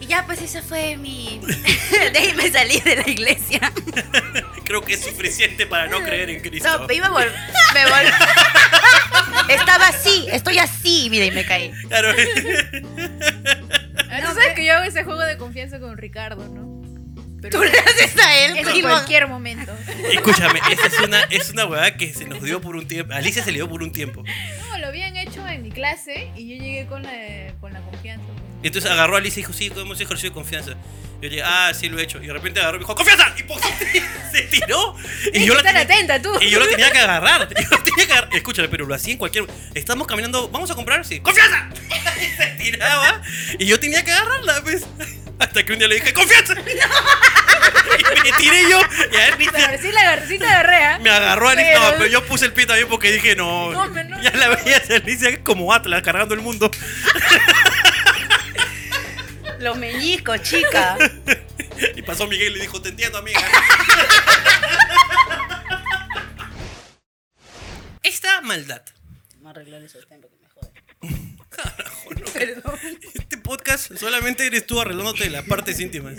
[0.01, 1.41] Y ya, pues esa fue mi.
[2.13, 3.73] De ahí me salí de la iglesia.
[4.65, 6.79] Creo que es suficiente para no creer en Cristo.
[6.81, 7.33] No, me iba a vol-
[7.75, 8.13] Me vol-
[9.49, 11.09] Estaba así, estoy así.
[11.11, 11.71] Mira, y me caí.
[11.89, 12.11] Claro.
[14.11, 16.75] Ah, Tú sabes que yo hago ese juego de confianza con Ricardo, ¿no?
[17.41, 18.57] Pero Tú le haces a él.
[18.57, 19.73] es en cualquier momento.
[20.13, 23.13] Escúchame, esa es una, es una huevada que se nos dio por un tiempo.
[23.13, 24.23] A Alicia se le dio por un tiempo.
[24.71, 27.11] No, lo habían hecho en mi clase y yo llegué con la,
[27.61, 28.27] con la confianza.
[28.63, 30.71] Y entonces agarró a Alicia y dijo, sí, hemos ejercido confianza.
[30.71, 30.77] Yo
[31.23, 32.23] le dije, ah, sí lo he hecho.
[32.23, 33.35] Y de repente agarró y dijo, ¡confianza!
[33.37, 33.59] Y ¡pum!
[34.33, 34.95] se tiró.
[35.27, 36.31] Y Tienes yo, que la estar tenía, atenta tú.
[36.41, 37.49] y yo lo tenía que agarrar.
[37.49, 38.35] Yo lo tenía que agarrar.
[38.35, 39.47] Escúchame, pero lo hacía en cualquier.
[39.75, 41.05] Estamos caminando, ¿vamos a comprar?
[41.05, 41.21] Sí.
[41.21, 41.69] ¡Confianza!
[42.21, 43.23] Y se tiraba.
[43.59, 44.87] Y yo tenía que agarrarla, ¿ves?
[45.45, 46.55] Hasta que un día le dije, ¡confianza!
[47.97, 48.81] Y me tiré yo.
[49.13, 50.99] Y a Alicia Pero sí, la agarré, sí te agarré, ¿ah?
[51.01, 51.73] me agarró Alicia.
[51.75, 53.71] Pero- No, pero yo puse el pie también porque dije, no.
[53.71, 54.21] No, me- no.
[54.21, 56.71] ya la veía Alicia como Atlas cargando el mundo.
[59.61, 60.97] Los meñiscos, chica.
[61.95, 63.41] Y pasó Miguel y le dijo, te entiendo, amiga.
[68.03, 68.83] Esta maldad.
[69.37, 70.73] Vamos a arreglar eso del tiempo que me jode.
[71.51, 72.25] Carajo, no.
[72.33, 72.79] Perdón.
[73.45, 76.15] Podcast solamente eres tú arreglándote las partes íntimas.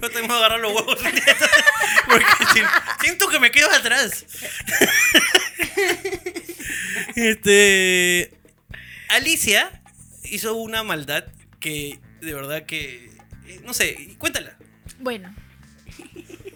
[0.00, 0.96] No tengo que agarrar los huevos.
[2.06, 2.60] Porque si-
[3.04, 4.24] siento que me quedo atrás.
[7.16, 8.32] Este.
[9.08, 9.82] Alicia
[10.24, 11.24] hizo una maldad
[11.58, 13.10] que de verdad que.
[13.46, 14.56] eh, No sé, cuéntala.
[14.98, 15.34] Bueno,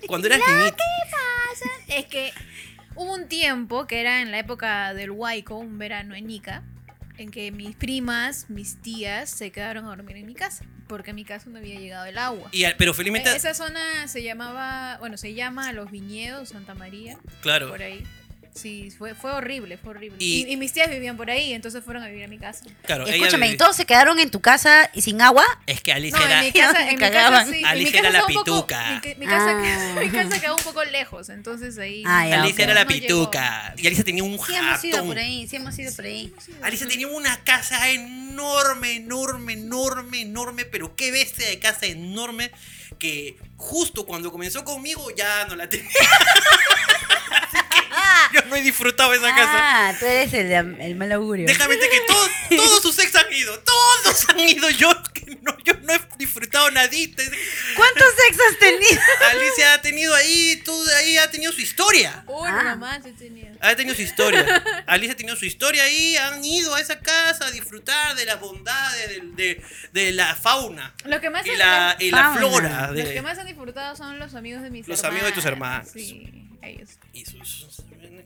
[0.07, 0.85] Cuando eras niñita.
[1.89, 2.33] es que
[2.95, 6.63] hubo un tiempo que era en la época del Huayco, un verano en Ica,
[7.17, 11.17] en que mis primas, mis tías se quedaron a dormir en mi casa, porque en
[11.17, 12.49] mi casa no había llegado el agua.
[12.53, 13.35] Y, a- pero felizmente.
[13.35, 17.69] Esa zona se llamaba, bueno, se llama Los Viñedos, Santa María, Claro.
[17.71, 18.05] por ahí.
[18.55, 20.17] Sí, fue, fue horrible, fue horrible.
[20.21, 22.65] Y- Y, y mis tías vivían por ahí, entonces fueron a vivir a mi casa.
[22.83, 25.45] Claro, Escúchame, ¿y todos se quedaron en tu casa y sin agua?
[25.67, 26.39] Es que Alicia No, era.
[26.39, 27.47] en mi casa, en mi casa cagaban.
[27.49, 27.55] sí.
[27.57, 28.91] en mi Alicia casa era la poco- pituca.
[28.91, 30.01] Mi, ca- mi casa, Ah.
[30.01, 32.05] mi casa quedaba un poco lejos, entonces ahí.
[32.07, 32.71] Ah, ya, Alicia ok.
[32.71, 33.75] era la no pituca.
[33.77, 35.09] Y Alicia tenía un Sí hemos ido jatón.
[35.09, 36.33] por ahí, sí hemos ido por ahí.
[36.63, 42.53] Alicia tenía una casa enorme, enorme, enorme, enorme, pero qué bestia de casa enorme
[43.01, 45.91] que justo cuando comenzó conmigo ya no la tenía.
[48.33, 49.53] Yo no he disfrutado esa casa.
[49.89, 51.47] Ah, tú eres el, de- el mal augurio.
[51.47, 54.71] Déjame decirte que todos, todos sus ex han ido, todos han ido.
[54.71, 57.23] Yo, que no, yo no he disfrutado nadita.
[57.77, 59.03] ¿Cuántos ex has tenido?
[59.31, 62.25] Alicia ha tenido ahí, todo ahí ha tenido su historia.
[62.27, 62.63] Uno Ah.
[62.63, 63.55] nomás he tenido.
[63.61, 64.63] Ha tenido su historia.
[64.87, 66.17] Alicia ha tenido su historia ahí.
[66.17, 70.95] Han ido a esa casa a disfrutar de las bondades de, de- de la fauna
[71.05, 72.39] Los que más y han- la, y la Fauna.
[72.39, 72.91] flora.
[72.93, 75.89] Los que más han disfrutado son los amigos de mis Los amigos de tus hermanos.
[75.93, 76.91] Sí, ellos.
[77.13, 77.74] y sus-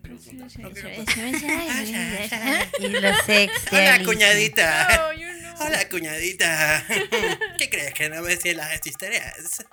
[2.80, 4.88] Y los ex Hola, cuñadita.
[4.96, 5.54] No, yo no.
[5.60, 6.84] Hola, cuñadita.
[7.58, 9.64] ¿Qué crees que no me decían las historias?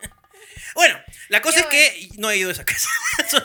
[0.74, 0.98] Bueno,
[1.30, 2.90] la cosa es que no he ido a esa casa.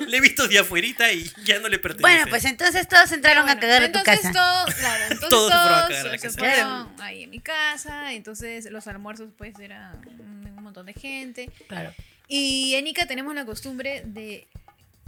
[0.07, 2.03] Le he visto de afuerita y ya no le pertenece.
[2.03, 4.33] Bueno, pues entonces todos entraron Bueno, a cagar a tu entonces casa.
[4.33, 6.38] Todos, claro, entonces Todos todos, se fueron a cagar a la se casa.
[6.38, 11.50] fueron ahí en mi casa, entonces los almuerzos pues era un, un montón de gente.
[11.68, 11.94] Claro.
[12.26, 14.46] Y en Ica tenemos la costumbre de,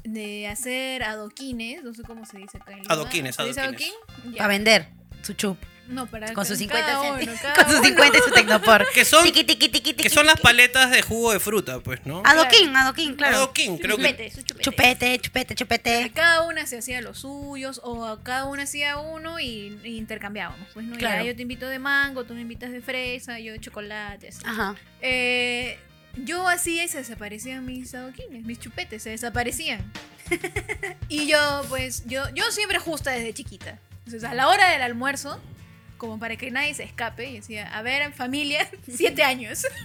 [0.05, 2.93] de hacer adoquines, no sé cómo se dice acá en Lima.
[2.95, 3.93] Adoquines, ¿Se dice adoquines.
[4.09, 4.35] adoquín?
[4.37, 4.89] Para vender
[5.23, 5.57] su chup.
[5.89, 7.85] No, para Con sus cada 50 uno, Con sus uno.
[7.85, 8.87] 50 y su tecnopor.
[8.95, 12.23] Que son- Tiqui, tiqui, tiqui, que son las paletas de jugo de fruta, pues, ¿no?
[12.25, 13.37] Adoquín, adoquín, claro.
[13.39, 14.03] Adoquín, creo que.
[14.05, 14.63] Chupete, su chupete.
[14.65, 16.13] Chupete, chupete, chupete.
[16.15, 20.67] Cada una se hacía los suyos o cada una hacía uno y, y intercambiábamos.
[20.73, 21.25] Pues no, Claro.
[21.25, 24.29] ya yo te invito de mango, tú me invitas de fresa, yo de chocolate.
[24.29, 24.41] así.
[24.47, 24.77] Ajá.
[25.01, 25.79] Eh,
[26.17, 29.91] yo hacía y se desaparecían mis adoquines, mis chupetes, se desaparecían.
[31.09, 33.79] y yo, pues, yo, yo siempre justa desde chiquita.
[33.99, 35.41] Entonces, a la hora del almuerzo,
[35.99, 39.65] como para que nadie se escape, y decía, a ver, familia, siete años.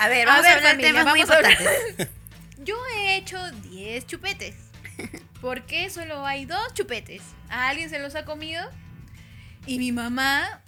[0.00, 1.52] A ver, A vamos a, ver, hablar de familia, temas muy vamos a hablar.
[1.60, 2.08] importantes.
[2.64, 4.54] Yo he hecho 10 chupetes.
[5.40, 7.20] ¿Por qué solo hay dos chupetes?
[7.48, 8.70] A alguien se los ha comido
[9.66, 10.62] y mi mamá,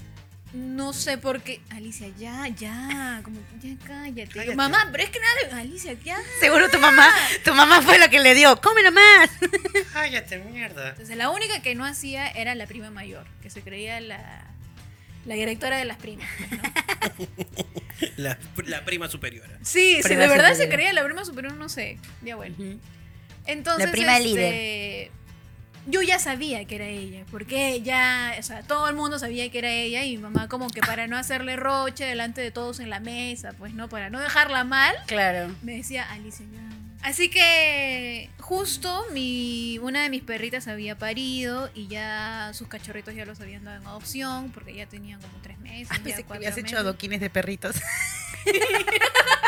[0.53, 1.61] no sé por qué.
[1.71, 4.55] Alicia, ya, ya, como, ya cállate.
[4.55, 6.19] Mamá, pero es que nada, Alicia, ya.
[6.41, 7.09] Seguro tu mamá,
[7.45, 9.31] tu mamá fue la que le dio, cómelo más.
[9.93, 10.91] Cállate, mierda.
[10.91, 14.45] Entonces la única que no hacía era la prima mayor, que se creía la,
[15.25, 16.29] la directora de las primas.
[17.17, 17.71] pues, ¿no?
[18.17, 19.59] La, la prima superiora.
[19.63, 21.99] Sí, sí, Prima de verdad se creía la prima superior, no sé.
[22.23, 22.57] Ya bueno.
[23.47, 25.11] Entonces, La prima este, líder.
[25.87, 29.59] Yo ya sabía que era ella, porque ya, o sea, todo el mundo sabía que
[29.59, 32.91] era ella y mi mamá como que para no hacerle roche delante de todos en
[32.91, 35.55] la mesa, pues no, para no dejarla mal, Claro.
[35.63, 36.61] me decía Alicia ya.
[37.03, 43.25] Así que justo mi una de mis perritas había parido y ya sus cachorritos ya
[43.25, 45.89] los habían dado en adopción porque ya tenían como tres meses.
[45.91, 47.77] Ah, ya pensé que habías hecho adoquines de perritos.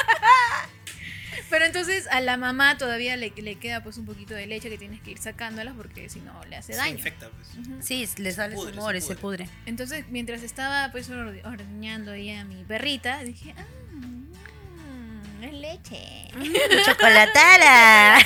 [1.53, 4.79] Pero entonces a la mamá todavía le, le queda pues un poquito de leche que
[4.79, 6.95] tienes que ir sacándolas porque si no le hace Se daño.
[6.97, 7.87] infecta, pues.
[7.87, 9.49] Sí, le sale pudre, su humor, se se pudre.
[9.67, 16.29] Entonces mientras estaba pues orde- ordeñando ahí a mi perrita, dije, ah, mm, es leche.
[16.87, 18.19] Chocolatada.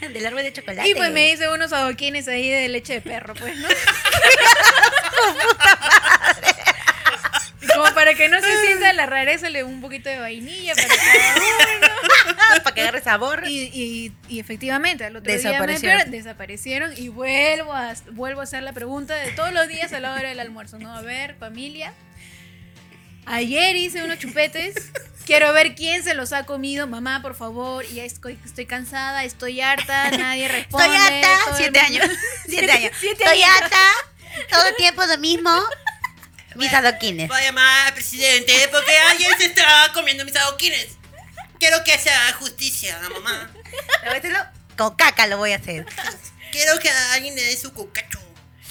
[0.00, 0.88] Del árbol de chocolate.
[0.88, 3.68] Y pues me hice unos adoquines ahí de leche de perro, pues, ¿no?
[7.74, 11.34] Como para que no se sienta la rareza, le un poquito de vainilla para cada
[11.34, 11.93] uno.
[12.62, 13.44] Para que agarre sabor.
[13.46, 16.10] Y, y- y efectivamente, al otro día me Desaparecieron.
[16.10, 20.12] desaparecieron y vuelvo a, vuelvo a hacer la pregunta de todos los días a la
[20.12, 20.94] hora del almuerzo, ¿no?
[20.94, 21.92] A ver, familia.
[23.26, 24.74] Ayer hice unos chupetes.
[25.24, 26.86] Quiero ver quién se los ha comido.
[26.86, 27.86] Mamá, por favor.
[27.88, 30.86] Ya estoy, estoy cansada, estoy harta, nadie responde.
[30.94, 31.56] Estoy harta.
[31.56, 32.06] Siete años.
[32.46, 32.92] Siete años.
[33.00, 33.56] Siete Estoy años.
[33.62, 33.78] harta.
[34.50, 35.50] Todo el tiempo lo mismo.
[36.56, 37.28] Mis adoquines.
[37.28, 40.98] Voy a llamar al presidente porque alguien se está comiendo mis adoquines.
[41.58, 43.50] Quiero que sea justicia, mamá.
[44.02, 44.38] Lo voy a hacerlo
[44.76, 45.86] Con caca lo voy a hacer.
[46.52, 48.18] Quiero que alguien le dé su cocacho.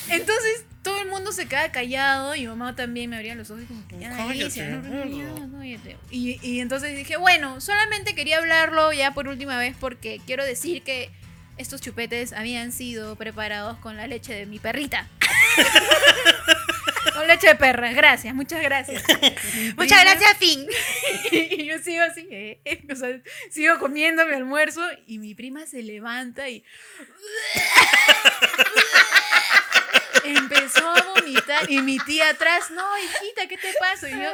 [0.10, 3.63] Entonces todo el mundo se queda callado y mi mamá también me abría los ojos
[3.63, 5.48] y como que ya, Cállate, Alicia, no, no, gordo.
[5.48, 5.98] no, cállate".
[6.12, 10.84] Y, y entonces dije, bueno, solamente quería hablarlo ya por última vez porque quiero decir
[10.84, 11.10] que
[11.58, 15.08] estos chupetes habían sido preparados con la leche de mi perrita.
[17.13, 19.04] con leche de perra, gracias, muchas gracias.
[19.78, 20.67] Muchas gracias, Fin.
[21.32, 25.65] y yo sigo así, eh, eh, o sea, sigo comiendo mi almuerzo y mi prima
[25.65, 26.63] se levanta y
[30.23, 34.10] empezó a vomitar y mi tía atrás, no, hijita, ¿qué te pasa?
[34.10, 34.32] Y yo,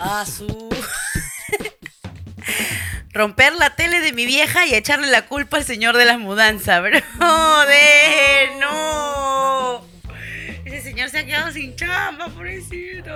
[0.00, 0.70] A su.
[3.12, 6.80] Romper la tele de mi vieja y echarle la culpa al señor de las mudanzas,
[6.80, 6.98] bro.
[7.18, 8.50] ¡Joder!
[8.60, 9.84] ¡No!
[10.64, 13.12] Ese señor se ha quedado sin chamba, pobrecito.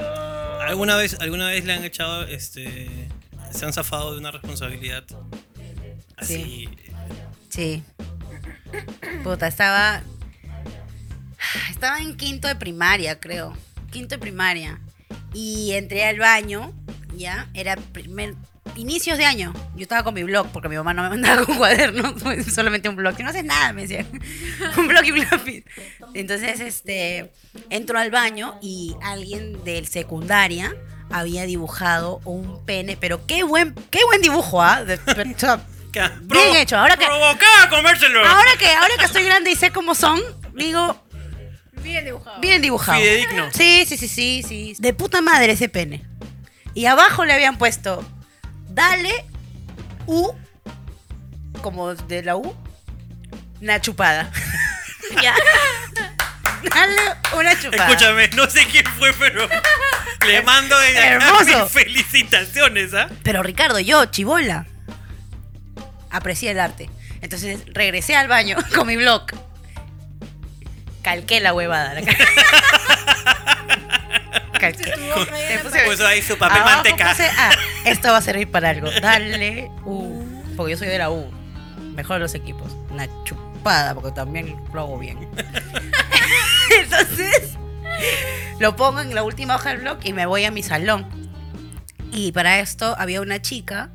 [0.61, 3.09] ¿Alguna vez, ¿Alguna vez le han echado, este,
[3.53, 5.05] se han zafado de una responsabilidad
[6.17, 6.69] así?
[7.49, 7.85] Sí.
[9.23, 10.03] Puta, estaba.
[11.71, 13.57] Estaba en quinto de primaria, creo.
[13.93, 14.81] Quinto de primaria.
[15.33, 16.73] Y entré al baño,
[17.17, 17.49] ya.
[17.55, 18.35] Era primer.
[18.77, 19.53] Inicios de año.
[19.77, 22.89] Yo estaba con mi blog, porque mi mamá no me mandaba con cuadernos, pues, solamente
[22.89, 23.15] un blog.
[23.17, 24.05] Que no haces nada, me decía.
[24.77, 25.65] un blog y un lápiz.
[26.15, 27.33] Entonces, este.
[27.71, 30.75] Entro al baño y alguien del secundaria
[31.11, 34.83] había dibujado un pene, pero qué buen, qué buen dibujo, ¿ah?
[36.23, 38.19] Bien hecho, ahora que- Provocaba a comérselo.
[38.27, 40.21] Ahora que, ahora que estoy grande y sé cómo son,
[40.55, 41.01] digo,
[41.83, 42.41] bien dibujado.
[42.41, 42.99] bien dibujado.
[42.99, 43.49] Fidedigno.
[43.53, 44.75] Sí, sí, sí, sí, sí.
[44.81, 46.03] De puta madre ese pene.
[46.75, 48.05] Y abajo le habían puesto,
[48.75, 49.25] dale
[50.07, 50.33] U,
[51.63, 52.55] como de la U,
[53.61, 54.31] una chupada.
[55.23, 55.35] ya.
[56.75, 56.97] Dale
[57.37, 57.89] una chupada.
[57.89, 59.49] Escúchame, no sé quién fue, pero
[60.27, 61.45] le mando de Hermoso.
[61.65, 63.09] mis felicitaciones, ¿ah?
[63.23, 64.67] Pero Ricardo, yo, chivola,
[66.11, 66.91] aprecié el arte.
[67.21, 69.27] Entonces regresé al baño con mi blog.
[71.03, 71.95] Calqué la huevada.
[71.95, 72.17] La ca-
[74.59, 74.85] Calqué.
[74.93, 77.11] Te puse- Puso ahí su papel abajo manteca.
[77.11, 77.51] puse, ah,
[77.85, 78.89] esto va a servir para algo.
[79.01, 80.25] Dale U.
[80.57, 81.31] Porque yo soy de la U.
[81.95, 82.73] Mejor de los equipos.
[82.91, 85.19] Una chupada, porque también lo hago bien.
[86.83, 87.55] Entonces,
[88.59, 91.07] lo pongo en la última hoja del blog y me voy a mi salón.
[92.13, 93.91] Y para esto había una chica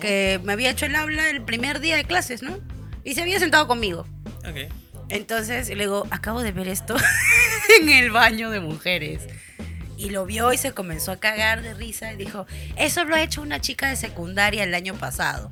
[0.00, 2.58] que me había hecho el habla el primer día de clases, ¿no?
[3.04, 4.06] Y se había sentado conmigo.
[4.48, 4.72] Ok.
[5.08, 6.96] Entonces le digo, acabo de ver esto
[7.80, 9.22] en el baño de mujeres.
[10.04, 12.46] Y lo vio y se comenzó a cagar de risa y dijo,
[12.76, 15.50] eso lo ha hecho una chica de secundaria el año pasado.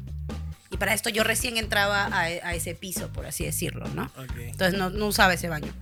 [0.71, 4.13] Y para esto yo recién entraba a, a ese piso, por así decirlo, ¿no?
[4.39, 5.73] Entonces no, no usaba ese baño.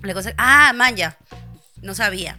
[0.00, 1.16] La cosa, ah, man, ya.
[1.80, 2.38] No sabía.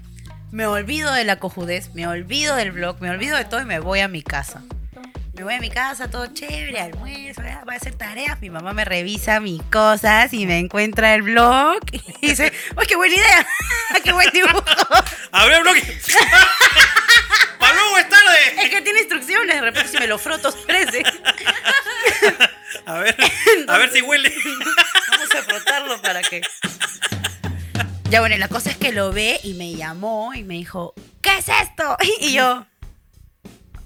[0.51, 3.80] Me olvido de la cojudez, me olvido del blog, me olvido de todo y me
[3.80, 4.63] voy a mi casa.
[5.36, 8.40] Me voy a mi casa, todo chévere, almuerzo, voy a hacer tareas.
[8.40, 12.96] Mi mamá me revisa mis cosas y me encuentra el blog y dice, ¡ay, qué
[12.96, 13.48] buena idea!
[14.04, 14.64] ¡Qué buen dibujo!
[15.34, 15.82] ¡Abre el bloque!
[17.60, 18.64] ¡Para es tarde!
[18.64, 21.04] Es que tiene instrucciones, de repente si me lo froto, crece.
[22.86, 23.18] A ver,
[23.68, 24.34] a ver si huele.
[25.12, 26.42] Vamos a frotarlo para que.
[28.10, 31.40] Ya bueno, la cosa es que lo ve y me llamó y me dijo, ¿qué
[31.40, 31.98] es esto?
[32.22, 32.66] Y yo,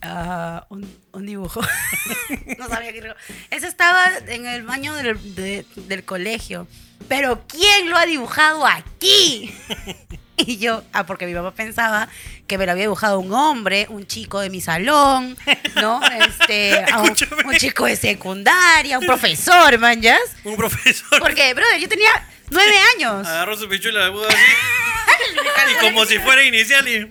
[0.02, 1.62] "Ah, un, un dibujo.
[2.58, 3.16] no sabía qué era.
[3.50, 6.68] Eso estaba en el baño del, de- del colegio.
[7.08, 9.54] Pero ¿quién lo ha dibujado aquí?
[10.46, 12.08] Y yo, ah, porque mi mamá pensaba
[12.48, 15.38] que me lo había dibujado un hombre, un chico de mi salón,
[15.76, 16.00] ¿no?
[16.14, 17.14] Este, un,
[17.58, 20.02] chico de secundaria, un profesor, man.
[20.46, 22.10] Un profesor Porque, brother, yo tenía
[22.52, 23.28] nueve años.
[23.28, 24.36] agarró su pichula de así.
[25.74, 27.10] y como si fuera inicial y.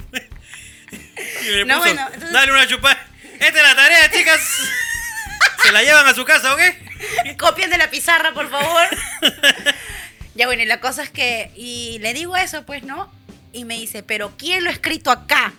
[1.43, 3.07] y le No, bueno, entonces- Dale una chupada.
[3.39, 4.41] Esta es la tarea, chicas.
[5.63, 7.37] ¿Se la llevan a su casa o qué?
[7.39, 8.87] Copien de la pizarra, por favor.
[10.35, 13.13] ya bueno, y la cosa es que, y le digo eso, pues, ¿no?
[13.53, 15.53] Y me dice, pero ¿quién lo ha escrito acá?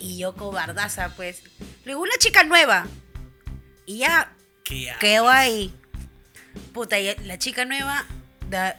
[0.00, 1.42] Y yo cobardaza, pues.
[1.84, 2.86] Le digo, una chica nueva.
[3.86, 4.32] Y ya
[4.64, 5.72] ¿Qué quedó ahí.
[6.72, 8.04] Puta, y la chica nueva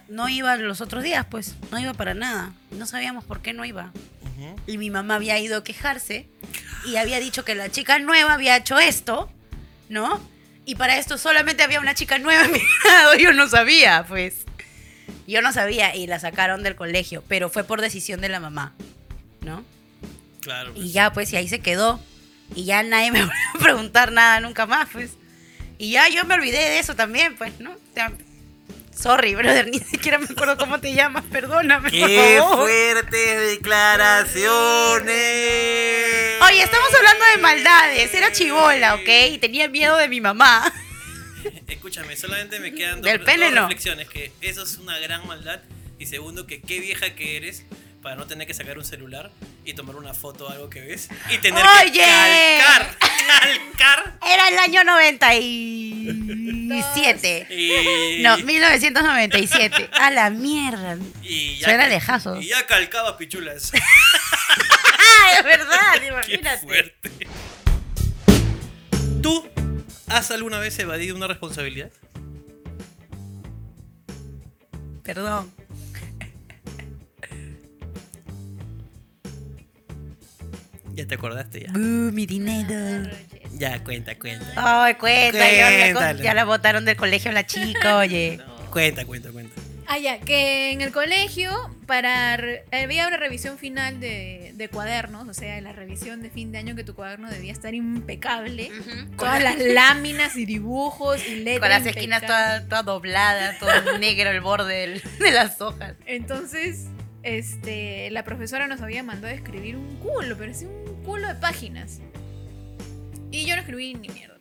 [0.08, 1.56] no iba los otros días, pues.
[1.72, 2.54] No iba para nada.
[2.72, 3.92] No sabíamos por qué no iba.
[4.68, 6.28] Y mi mamá había ido a quejarse
[6.86, 9.32] y había dicho que la chica nueva había hecho esto,
[9.90, 10.22] ¿no?
[10.66, 14.46] Y para esto solamente había una chica nueva en mi grado, yo no sabía, pues.
[15.28, 18.74] Yo no sabía y la sacaron del colegio, pero fue por decisión de la mamá,
[19.42, 19.64] ¿no?
[20.42, 20.74] Claro.
[20.74, 20.86] pues.
[20.86, 22.00] Y ya, pues, y ahí se quedó.
[22.56, 25.12] Y ya nadie me volvió a preguntar nada nunca más, pues.
[25.78, 27.72] Y ya yo me olvidé de eso también, pues, ¿no?
[27.72, 28.12] O sea,
[28.96, 32.58] sorry, brother, ni siquiera me acuerdo cómo te llamas, perdóname, por ¡Qué favor.
[32.68, 33.50] fuertes
[35.16, 36.42] declaraciones!
[36.42, 38.14] Oye, estamos hablando de maldades.
[38.14, 39.10] Era chivola, ¿ok?
[39.32, 40.72] Y tenía miedo de mi mamá.
[41.68, 43.62] Escúchame, solamente me quedan dos, Del pene dos no.
[43.64, 44.08] reflexiones.
[44.10, 45.62] Que eso es una gran maldad.
[46.00, 47.64] Y segundo, que qué vieja que eres
[48.02, 49.32] para no tener que sacar un celular
[49.64, 51.10] y tomar una foto de algo que ves.
[51.32, 51.92] Y tener ¡Oye!
[51.94, 54.14] que calcar, calcar.
[54.26, 57.48] Era el año 97.
[57.50, 59.90] Y, No, 1997.
[59.94, 60.98] A la mierda.
[61.24, 62.44] y suena cal- lejazos.
[62.44, 63.72] Y ya calcaba pichulas.
[65.38, 66.62] Es verdad, Qué imagínate.
[66.66, 67.12] fuerte.
[69.22, 69.48] ¿Tú
[70.08, 71.92] has alguna vez evadido una responsabilidad?
[75.04, 75.52] Perdón.
[80.96, 81.72] Ya te acordaste ya.
[81.74, 83.10] Uh, mi dinero.
[83.54, 84.46] Ya, cuenta, cuenta.
[84.56, 85.38] Ay, cuenta.
[85.52, 86.24] ya la- Cuéntalo.
[86.24, 88.40] Ya la botaron del colegio la chica, oye.
[88.72, 89.54] Cuenta, cuenta, cuenta.
[89.88, 91.52] Ah, ya, que en el colegio,
[91.86, 96.52] para re- había una revisión final de, de cuadernos, o sea, la revisión de fin
[96.52, 98.72] de año que tu cuaderno debía estar impecable.
[99.18, 101.60] Todas las láminas y dibujos y letras.
[101.60, 103.70] Con las esquinas todas toda dobladas, todo
[104.00, 105.94] negro el borde del- de las hojas.
[106.08, 106.86] Entonces,
[107.22, 111.36] este, la profesora nos había mandado a escribir un culo, pero sí un culo de
[111.36, 112.00] páginas.
[113.32, 114.36] Y yo no escribí ni mierda.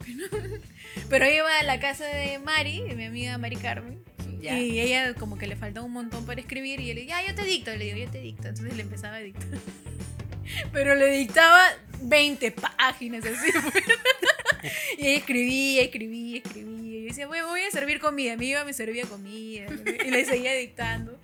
[1.08, 4.02] Pero iba a la casa de Mari, de mi amiga Mari Carmen.
[4.40, 4.58] Ya.
[4.58, 7.26] Y ella como que le faltaba un montón para escribir y yo le digo, ya,
[7.26, 8.48] yo te dicto, le digo, yo te dicto.
[8.48, 9.46] Entonces le empezaba a dictar.
[10.72, 11.62] Pero le dictaba
[12.02, 13.50] 20 páginas así.
[14.98, 16.98] y ella escribía, escribía, escribía.
[16.98, 18.36] Y yo decía, bueno, voy a servir comida.
[18.36, 19.66] Me iba, me servía comida.
[20.04, 21.18] Y le seguía dictando.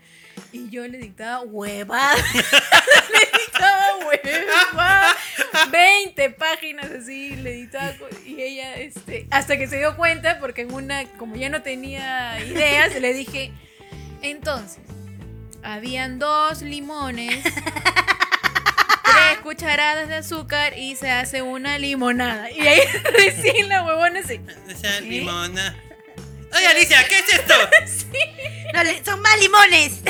[0.52, 2.24] Y yo le dictaba huevada.
[6.60, 7.92] Páginas así, le dictaba.
[7.98, 11.62] co- Y ella, este, hasta que se dio cuenta, porque en una, como ya no
[11.62, 13.50] tenía ideas, le dije,
[14.22, 14.78] entonces,
[15.62, 22.50] habían dos limones, tres cucharadas de azúcar y se hace una limonada.
[22.50, 22.80] Y ahí
[23.16, 24.20] recién la huevona.
[24.20, 25.00] Esa ¿Qué?
[25.02, 25.74] limona.
[26.54, 27.54] Oye, Alicia, ¿qué es esto?
[28.72, 30.00] No, son más limones.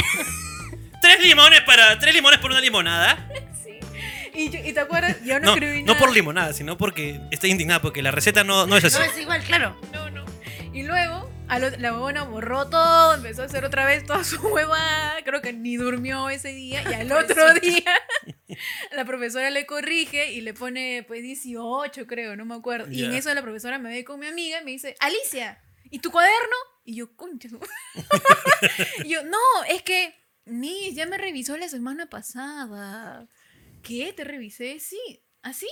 [1.00, 1.98] ¿Tres limones para.
[1.98, 3.26] tres limones por una limonada?
[4.44, 7.50] Y, yo- y te acuerdas, yo no, No, escribí no por limonada, sino porque estoy
[7.50, 8.98] indignada, porque la receta no, no es así.
[8.98, 9.78] No es igual, claro.
[9.92, 10.24] No, no.
[10.72, 14.40] Y luego, a lo- la huevona borró todo, empezó a hacer otra vez toda su
[14.40, 15.16] huevada.
[15.24, 16.82] Creo que ni durmió ese día.
[16.88, 17.94] Y al otro día,
[18.96, 22.90] la profesora le corrige y le pone, pues, 18, creo, no me acuerdo.
[22.90, 25.60] Y en eso la profesora me ve con mi amiga y me dice, Alicia,
[25.90, 26.56] ¿y tu cuaderno?
[26.84, 27.48] Y yo, concha.
[27.48, 27.60] su-".
[29.04, 29.38] y yo, no,
[29.68, 30.14] es que
[30.46, 33.26] Nis, ya me revisó la semana pasada.
[33.82, 34.12] ¿Qué?
[34.12, 34.78] ¿Te revisé?
[34.80, 35.22] Sí.
[35.42, 35.68] ¿Así?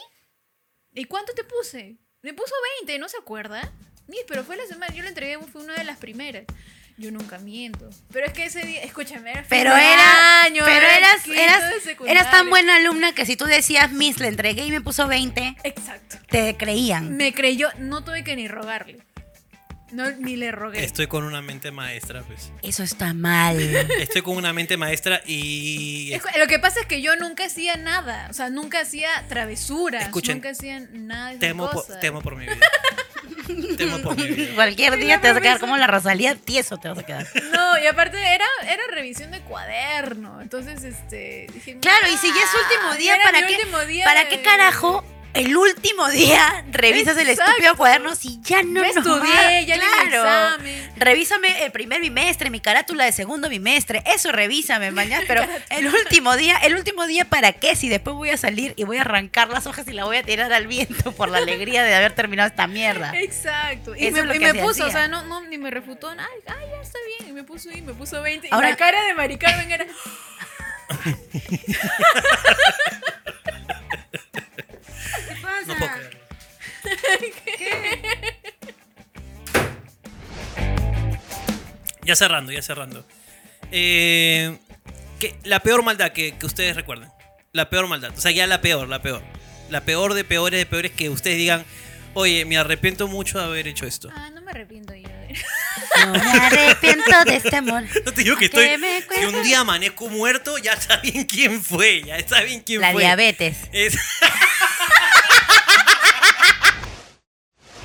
[0.94, 1.98] ¿Y cuánto te puse?
[2.22, 3.72] Me puso 20, ¿no se acuerda?
[4.06, 6.44] Nis, pero fue la semana, yo lo entregué, fue una de las primeras.
[6.96, 7.88] Yo nunca miento.
[8.12, 12.30] Pero es que ese día, escúchame, era Pero era, año, pero era eras, eras, eras
[12.32, 16.16] tan buena alumna que si tú decías, Miss, le entregué y me puso 20, Exacto.
[16.28, 17.16] te creían.
[17.16, 18.98] Me creyó, no tuve que ni rogarle.
[19.90, 20.84] No, ni le rogué.
[20.84, 22.52] Estoy con una mente maestra, pues.
[22.62, 23.58] Eso está mal.
[24.00, 26.12] Estoy con una mente maestra y.
[26.12, 30.02] Es Lo que pasa es que yo nunca hacía nada, o sea, nunca hacía travesuras,
[30.04, 32.56] Escuchen, nunca hacía nada de Temo por, temo por mi vida.
[33.78, 34.54] temo por mi vida.
[34.54, 37.26] Cualquier día la te vas a quedar como la Rosalía, tieso te vas a quedar.
[37.54, 42.42] No, y aparte era, era revisión de cuaderno, entonces este dije, Claro, y si ya
[42.42, 45.02] es último "Ah, día, ¿para qué, último día ¿para de- qué carajo
[45.38, 50.50] el último día revisas el estúpido cuaderno si ya no Me estudié, ya Claro.
[50.50, 50.92] examen.
[50.96, 56.36] Revísame el primer bimestre, mi carátula de segundo bimestre, eso revísame mañana, pero el último
[56.36, 59.48] día, el último día para qué si después voy a salir y voy a arrancar
[59.48, 62.48] las hojas y la voy a tirar al viento por la alegría de haber terminado
[62.48, 63.12] esta mierda.
[63.14, 63.94] Exacto.
[63.96, 65.58] Y Eso me, es lo y que me se puso, o sea, no, no, ni
[65.58, 66.28] me refutó nada.
[66.46, 67.30] Ay, ya está bien.
[67.30, 68.48] Y me puso y me puso 20.
[68.50, 69.86] Ahora- y la cara de Mari Carmen era.
[75.66, 76.18] No puedo creerlo.
[82.04, 83.04] Ya cerrando, ya cerrando.
[83.70, 84.56] Eh,
[85.18, 87.10] ¿qué- la peor maldad que, que ustedes recuerden.
[87.52, 88.12] La peor maldad.
[88.16, 89.22] O sea, ya la peor, la peor.
[89.68, 91.64] La peor de peores de peores que ustedes digan,
[92.14, 94.08] oye, me arrepiento mucho de haber hecho esto.
[94.14, 95.08] Ah, no me arrepiento yo.
[95.08, 95.36] de-
[96.06, 97.82] No me arrepiento de este amor.
[98.04, 98.78] No te digo que ¿A qué estoy.
[98.78, 102.02] me Si un día amanezco muerto, ya saben quién fue.
[102.04, 103.02] Ya saben quién La fue.
[103.02, 103.58] diabetes.
[103.72, 103.98] Es-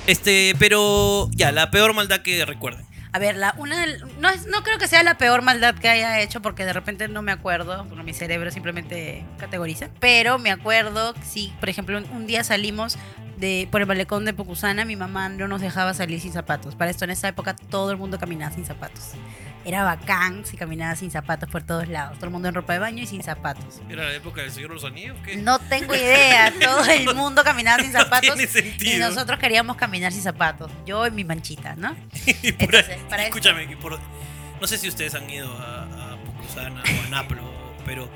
[0.06, 2.84] este, pero ya, la peor maldad que recuerden.
[3.12, 3.76] A ver, la, una
[4.18, 7.06] no, es- no creo que sea la peor maldad que haya hecho porque de repente
[7.06, 9.88] no me acuerdo, mi cerebro simplemente categoriza.
[10.00, 12.98] Pero me acuerdo, sí, por ejemplo, un, un día salimos
[13.36, 16.74] de, por el malecón de Pocusana, mi mamá no nos dejaba salir sin zapatos.
[16.74, 19.12] Para esto en esa época todo el mundo caminaba sin zapatos.
[19.66, 22.16] Era bacán si caminaba sin zapatos por todos lados.
[22.16, 23.80] Todo el mundo en ropa de baño y sin zapatos.
[23.88, 25.16] ¿Era la época del Señor de los Anillos?
[25.24, 25.36] ¿Qué?
[25.36, 26.52] No tengo idea.
[26.60, 28.36] Todo el mundo caminaba sin No zapatos.
[28.36, 30.70] tiene y nosotros queríamos caminar sin zapatos.
[30.84, 31.96] Yo y mi manchita, ¿no?
[32.42, 33.98] Y por Entonces, ahí- para escúchame, por-
[34.60, 37.42] no sé si ustedes han ido a, a Pocusana o a Naplo,
[37.86, 38.08] pero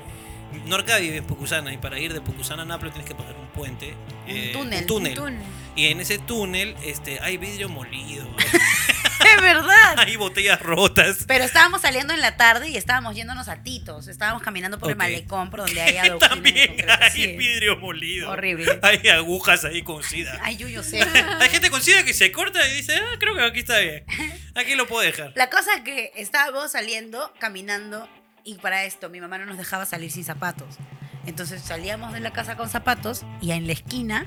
[0.65, 3.47] Norca vive en Pocusana y para ir de Pocusana a Naplo tienes que pasar un
[3.47, 3.95] puente.
[4.27, 4.81] eh, túnel.
[4.81, 5.13] Un túnel.
[5.15, 5.43] Túnel.
[5.75, 8.27] Y en ese túnel este, hay vidrio molido,
[9.35, 9.95] Es verdad.
[9.99, 11.25] hay botellas rotas.
[11.27, 14.07] Pero estábamos saliendo en la tarde y estábamos yéndonos a Titos.
[14.07, 16.29] Estábamos caminando por el malecón, por donde hay adoquines.
[16.29, 17.27] También hay Sí.
[17.37, 18.31] vidrio molido.
[18.31, 18.79] Horrible.
[18.81, 20.37] Hay agujas ahí con sida.
[20.43, 21.01] Ay, yo, yo sé.
[21.39, 24.03] Hay gente con sida que se corta y dice, ah, creo que aquí está bien.
[24.55, 25.31] Aquí lo puedo dejar.
[25.35, 28.07] La cosa es que estábamos saliendo, caminando,
[28.43, 30.77] y para esto mi mamá no nos dejaba salir sin zapatos.
[31.25, 34.25] Entonces salíamos de la casa con zapatos y en la esquina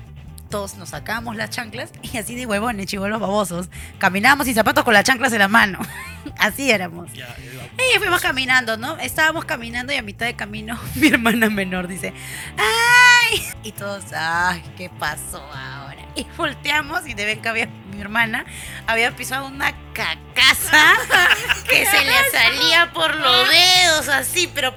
[0.53, 3.69] todos nos sacábamos las chanclas y así de huevones, chivolos babosos.
[3.97, 5.79] Caminábamos sin zapatos con las chanclas en la mano.
[6.37, 7.11] así éramos.
[7.11, 7.35] Ya.
[7.39, 8.99] Y fuimos caminando, ¿no?
[8.99, 12.13] Estábamos caminando y a mitad de camino mi hermana menor dice,
[12.55, 13.43] ¡ay!
[13.63, 14.61] Y todos, ¡ay!
[14.77, 15.82] ¿Qué pasó ahora?
[16.15, 18.45] Y volteamos y de ven que había mi hermana
[18.87, 20.95] había pisado una cacaza
[21.69, 24.75] que se le salía por los dedos así, pero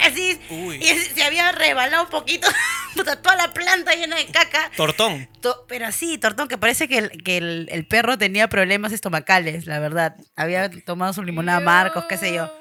[0.00, 0.40] así.
[0.50, 0.76] Uy.
[0.76, 2.48] Y se había rebalado un poquito,
[3.22, 4.70] toda la planta llena de caca.
[4.76, 5.28] Tortón.
[5.40, 9.66] To- pero así, Tortón, que parece que, el, que el, el perro tenía problemas estomacales,
[9.66, 10.16] la verdad.
[10.34, 12.52] Había tomado su limonada Marcos, qué sé yo.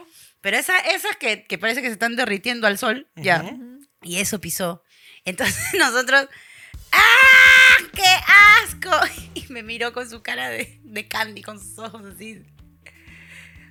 [0.41, 3.41] Pero esa, esas que, que parece que se están derritiendo al sol, ya.
[3.43, 3.79] Ujú.
[4.03, 4.83] Y eso pisó.
[5.23, 6.27] Entonces nosotros,
[6.95, 7.77] ¡ah!
[7.93, 8.15] ¡Qué
[8.63, 8.91] asco!
[9.35, 12.43] Y me miró con su cara de, de candy, con sus ojos así.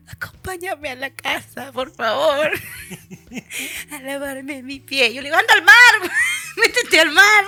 [0.07, 2.51] Acompáñame a la casa, por favor.
[3.91, 5.15] A lavarme mi pie.
[5.15, 6.11] Yo le digo, anda al mar,
[6.57, 7.45] métete al mar.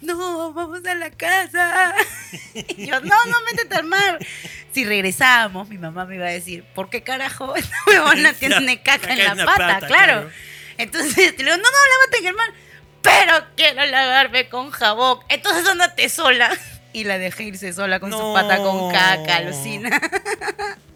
[0.00, 1.94] No, vamos a la casa.
[2.52, 4.18] Y yo, no, no, métete al mar.
[4.72, 9.12] Si regresábamos, mi mamá me iba a decir, ¿por qué carajo esta huevona tiene caca
[9.12, 9.86] en la pata?
[9.86, 10.30] claro.
[10.76, 12.52] Entonces le digo, no, no, lávate en el mar.
[13.04, 15.18] Pero quiero lavarme con jabón.
[15.28, 16.50] Entonces ándate sola.
[16.92, 20.00] Y la dejé irse sola con su pata con caca, alucina.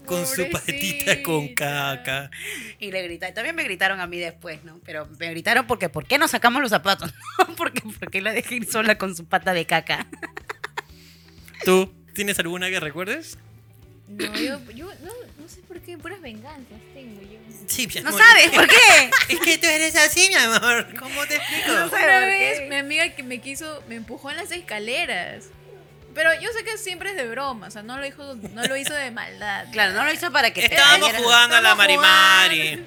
[0.07, 2.31] Con su patita con caca.
[2.79, 3.35] Y le gritaron.
[3.35, 4.81] También me gritaron a mí después, ¿no?
[4.87, 7.13] Pero me gritaron porque ¿por qué no sacamos los zapatos?
[7.47, 10.07] No, porque, porque la dejé ir sola con su pata de caca.
[11.63, 13.37] ¿Tú tienes alguna que recuerdes?
[14.09, 15.13] No, yo, yo no,
[15.49, 17.39] no sé por qué, puras venganzas tengo yo.
[17.67, 18.21] Sí, mi ¿No amor.
[18.23, 19.11] sabes por qué?
[19.31, 20.87] Es que tú eres así, mi amor.
[20.99, 21.73] ¿Cómo te explico?
[21.73, 25.47] No sé Una vez mi amiga que me quiso, me empujó en las escaleras.
[26.15, 28.77] Pero yo sé que siempre es de broma, o sea, no lo hizo, no lo
[28.77, 29.67] hizo de maldad.
[29.73, 32.85] Claro, no lo hizo para que te Estábamos cayeras- jugando a la Marimari.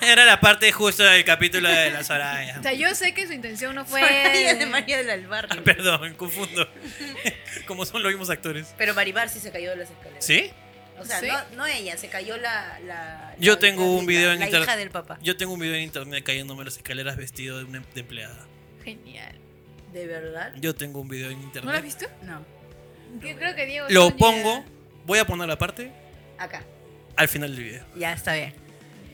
[0.00, 2.62] Era la parte justo del capítulo de la O Soraya.
[2.62, 4.00] sea, yo sé que su intención no fue.
[4.00, 5.62] Soraya de María del Barrio.
[5.64, 6.68] Perdón, confundo.
[7.66, 8.72] Como son los mismos actores.
[8.78, 10.24] Pero Marimar sí se cayó de las escaleras.
[10.24, 10.52] ¿Sí?
[10.98, 11.26] O sea, ¿Sí?
[11.28, 12.78] no, no ella, se cayó la.
[12.80, 14.68] la Yo la- tengo la- un video la- en La internet.
[14.68, 15.18] hija del papá.
[15.22, 18.46] Yo tengo un video en internet cayéndome las escaleras vestido de una de empleada.
[18.84, 19.34] Genial.
[19.92, 20.52] ¿De verdad?
[20.56, 21.84] Yo tengo un video en ¿No lo has internet.
[21.84, 22.06] visto?
[22.22, 22.44] No.
[23.26, 23.86] Yo creo que Diego.
[23.90, 24.64] Lo no pongo,
[25.06, 25.90] voy a poner la parte
[26.38, 26.62] Acá.
[27.16, 27.86] al final del video.
[27.96, 28.54] Ya está bien.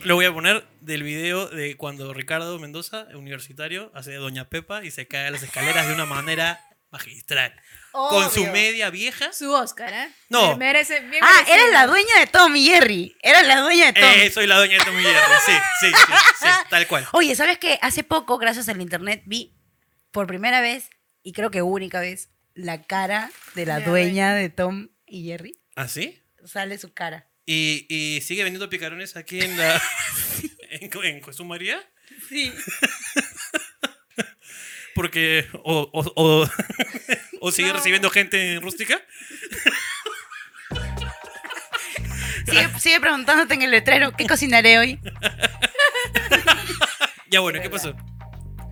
[0.04, 4.90] Lo voy a poner del video de cuando Ricardo Mendoza, universitario, hace Doña Pepa y
[4.90, 6.60] se cae a las escaleras de una manera
[6.92, 7.52] magistral.
[7.90, 8.52] Con su Obvio.
[8.52, 9.32] media vieja.
[9.32, 10.08] Su Oscar, ¿eh?
[10.30, 10.56] No.
[10.56, 11.54] Merece, bien Ah, merecido.
[11.58, 13.16] eres la dueña de Tom y Jerry.
[13.22, 14.10] Eres la dueña de Tom.
[14.16, 15.18] Eh, soy la doña de Tommy Jerry.
[15.46, 17.06] Sí, sí, sí, sí, tal cual.
[17.12, 17.78] Oye, ¿sabes qué?
[17.82, 19.54] Hace poco, gracias al internet, vi
[20.10, 20.88] por primera vez,
[21.22, 25.58] y creo que única vez, la cara de la dueña de Tom y Jerry.
[25.76, 26.22] ¿Ah, sí?
[26.44, 27.28] Sale su cara.
[27.44, 29.82] ¿Y, y sigue vendiendo picarones aquí en la.
[30.70, 31.78] en, en Jesús María?
[32.28, 32.52] Sí.
[34.94, 35.46] Porque.
[35.64, 36.48] O, o, o,
[37.40, 39.00] o sigue recibiendo gente en rústica.
[42.46, 45.00] Sigue, sigue preguntándote en el letrero, ¿qué cocinaré hoy?
[47.30, 47.94] Ya bueno, ¿qué pasó?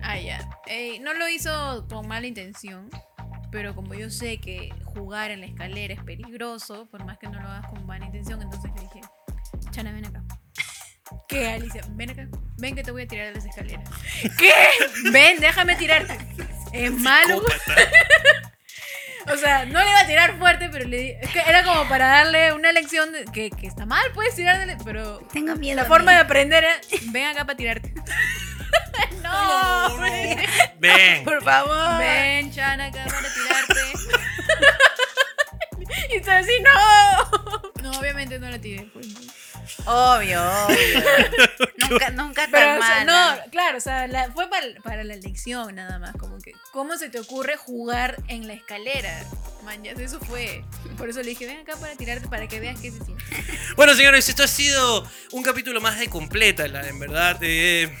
[0.03, 0.47] Ah, ya.
[0.67, 2.91] Eh, no lo hizo con mala intención,
[3.51, 7.41] pero como yo sé que jugar en la escalera es peligroso, por más que no
[7.41, 9.01] lo hagas con mala intención, entonces le dije,
[9.71, 10.23] Chana, ven acá.
[11.31, 11.81] ¿Qué, Alicia?
[11.91, 12.27] Ven acá.
[12.57, 13.89] Ven que te voy a tirar de las escaleras.
[14.37, 14.53] ¿Qué?
[15.11, 16.17] Ven, déjame tirarte.
[16.73, 17.41] Es malo.
[19.31, 21.87] O sea, no le iba a tirar fuerte, pero le di- es que era como
[21.87, 25.75] para darle una lección de que, que está mal, puedes tirarle, pero Tengo miedo.
[25.75, 26.75] la forma de aprender era,
[27.11, 27.93] ven acá para tirarte.
[29.23, 30.39] no, ven,
[30.79, 31.23] Ven.
[31.23, 31.99] Por favor.
[31.99, 33.81] ven, Chana, acá para tirarte.
[36.13, 37.83] y está así, no.
[37.83, 38.83] No, obviamente no la tiré.
[38.93, 39.19] pues, no.
[39.85, 41.01] Obvio, obvio.
[41.89, 43.35] nunca, nunca tan Pero, o sea, mala.
[43.45, 46.97] no, claro, o sea, la- fue para, para la lección nada más, como que, ¿cómo
[46.97, 49.23] se te ocurre jugar en la escalera?
[49.63, 50.63] Man, ya eso fue.
[50.97, 53.23] Por eso le dije, ven acá para tirarte, para que veas qué se siente.
[53.75, 57.37] Bueno, señores, esto ha sido un capítulo más de completa, la, en verdad.
[57.41, 57.95] eh,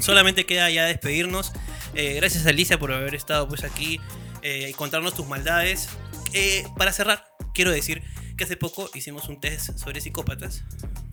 [0.00, 1.52] solamente queda ya despedirnos.
[1.94, 4.00] Eh, gracias Alicia por haber estado pues aquí
[4.42, 5.88] eh, y contarnos tus maldades.
[6.34, 7.24] Eh, para cerrar,
[7.54, 8.02] quiero decir
[8.38, 10.62] que hace poco hicimos un test sobre psicópatas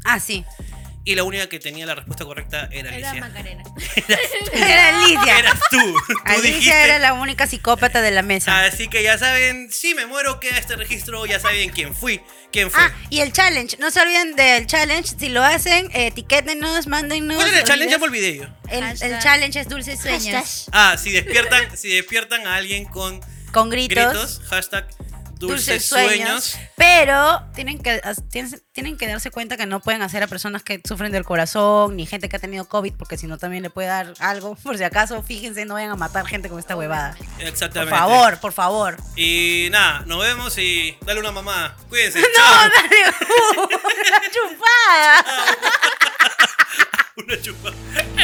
[0.06, 0.46] Ah, sí.
[1.04, 3.28] y la única que tenía la respuesta correcta era Era Alicia.
[3.28, 3.64] Macarena.
[4.54, 5.40] Era Alicia.
[5.40, 5.78] Eras tú.
[6.08, 6.84] Tú Alicia dijiste.
[6.84, 8.64] era la única psicópata de la mesa.
[8.66, 12.22] Así que ya saben, si me muero queda este registro, ya saben quién fui,
[12.52, 12.82] quién fue.
[12.84, 13.78] Ah, y el challenge.
[13.80, 15.16] No se olviden del challenge.
[15.20, 17.36] Si lo hacen, etiquétenos, mándennos.
[17.38, 17.92] ¿Cuál era el challenge?
[17.92, 18.46] Ya me olvidé yo.
[18.70, 20.68] El, challenge es dulces sueños.
[20.72, 23.20] Ah, si despiertan, si despiertan a alguien con
[23.52, 23.98] Con gritos.
[24.12, 24.88] gritos, hashtag
[25.40, 26.44] dulces, Dulces sueños.
[26.44, 26.58] sueños.
[26.76, 30.82] Pero tienen que, tienen, tienen que darse cuenta que no pueden hacer a personas que
[30.88, 33.88] sufren del corazón, ni gente que ha tenido COVID, porque si no también le puede
[33.88, 34.56] dar algo.
[34.64, 37.16] Por si acaso, fíjense, no vayan a matar gente con esta huevada.
[37.18, 37.96] Por Exactamente.
[37.96, 38.98] favor, por favor.
[39.16, 41.76] Y nada, nos vemos y dale una mamá.
[41.90, 42.20] Cuídense.
[42.26, 42.70] No, chao.
[42.70, 43.04] dale
[44.08, 45.26] una chupada.
[47.18, 47.72] Una chupa.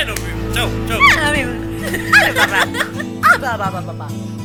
[0.06, 0.54] Nos vemos.
[0.56, 1.00] Chao, chao.
[1.16, 1.46] Dale,
[2.12, 4.08] dale, papá.
[4.08, 4.41] Ah,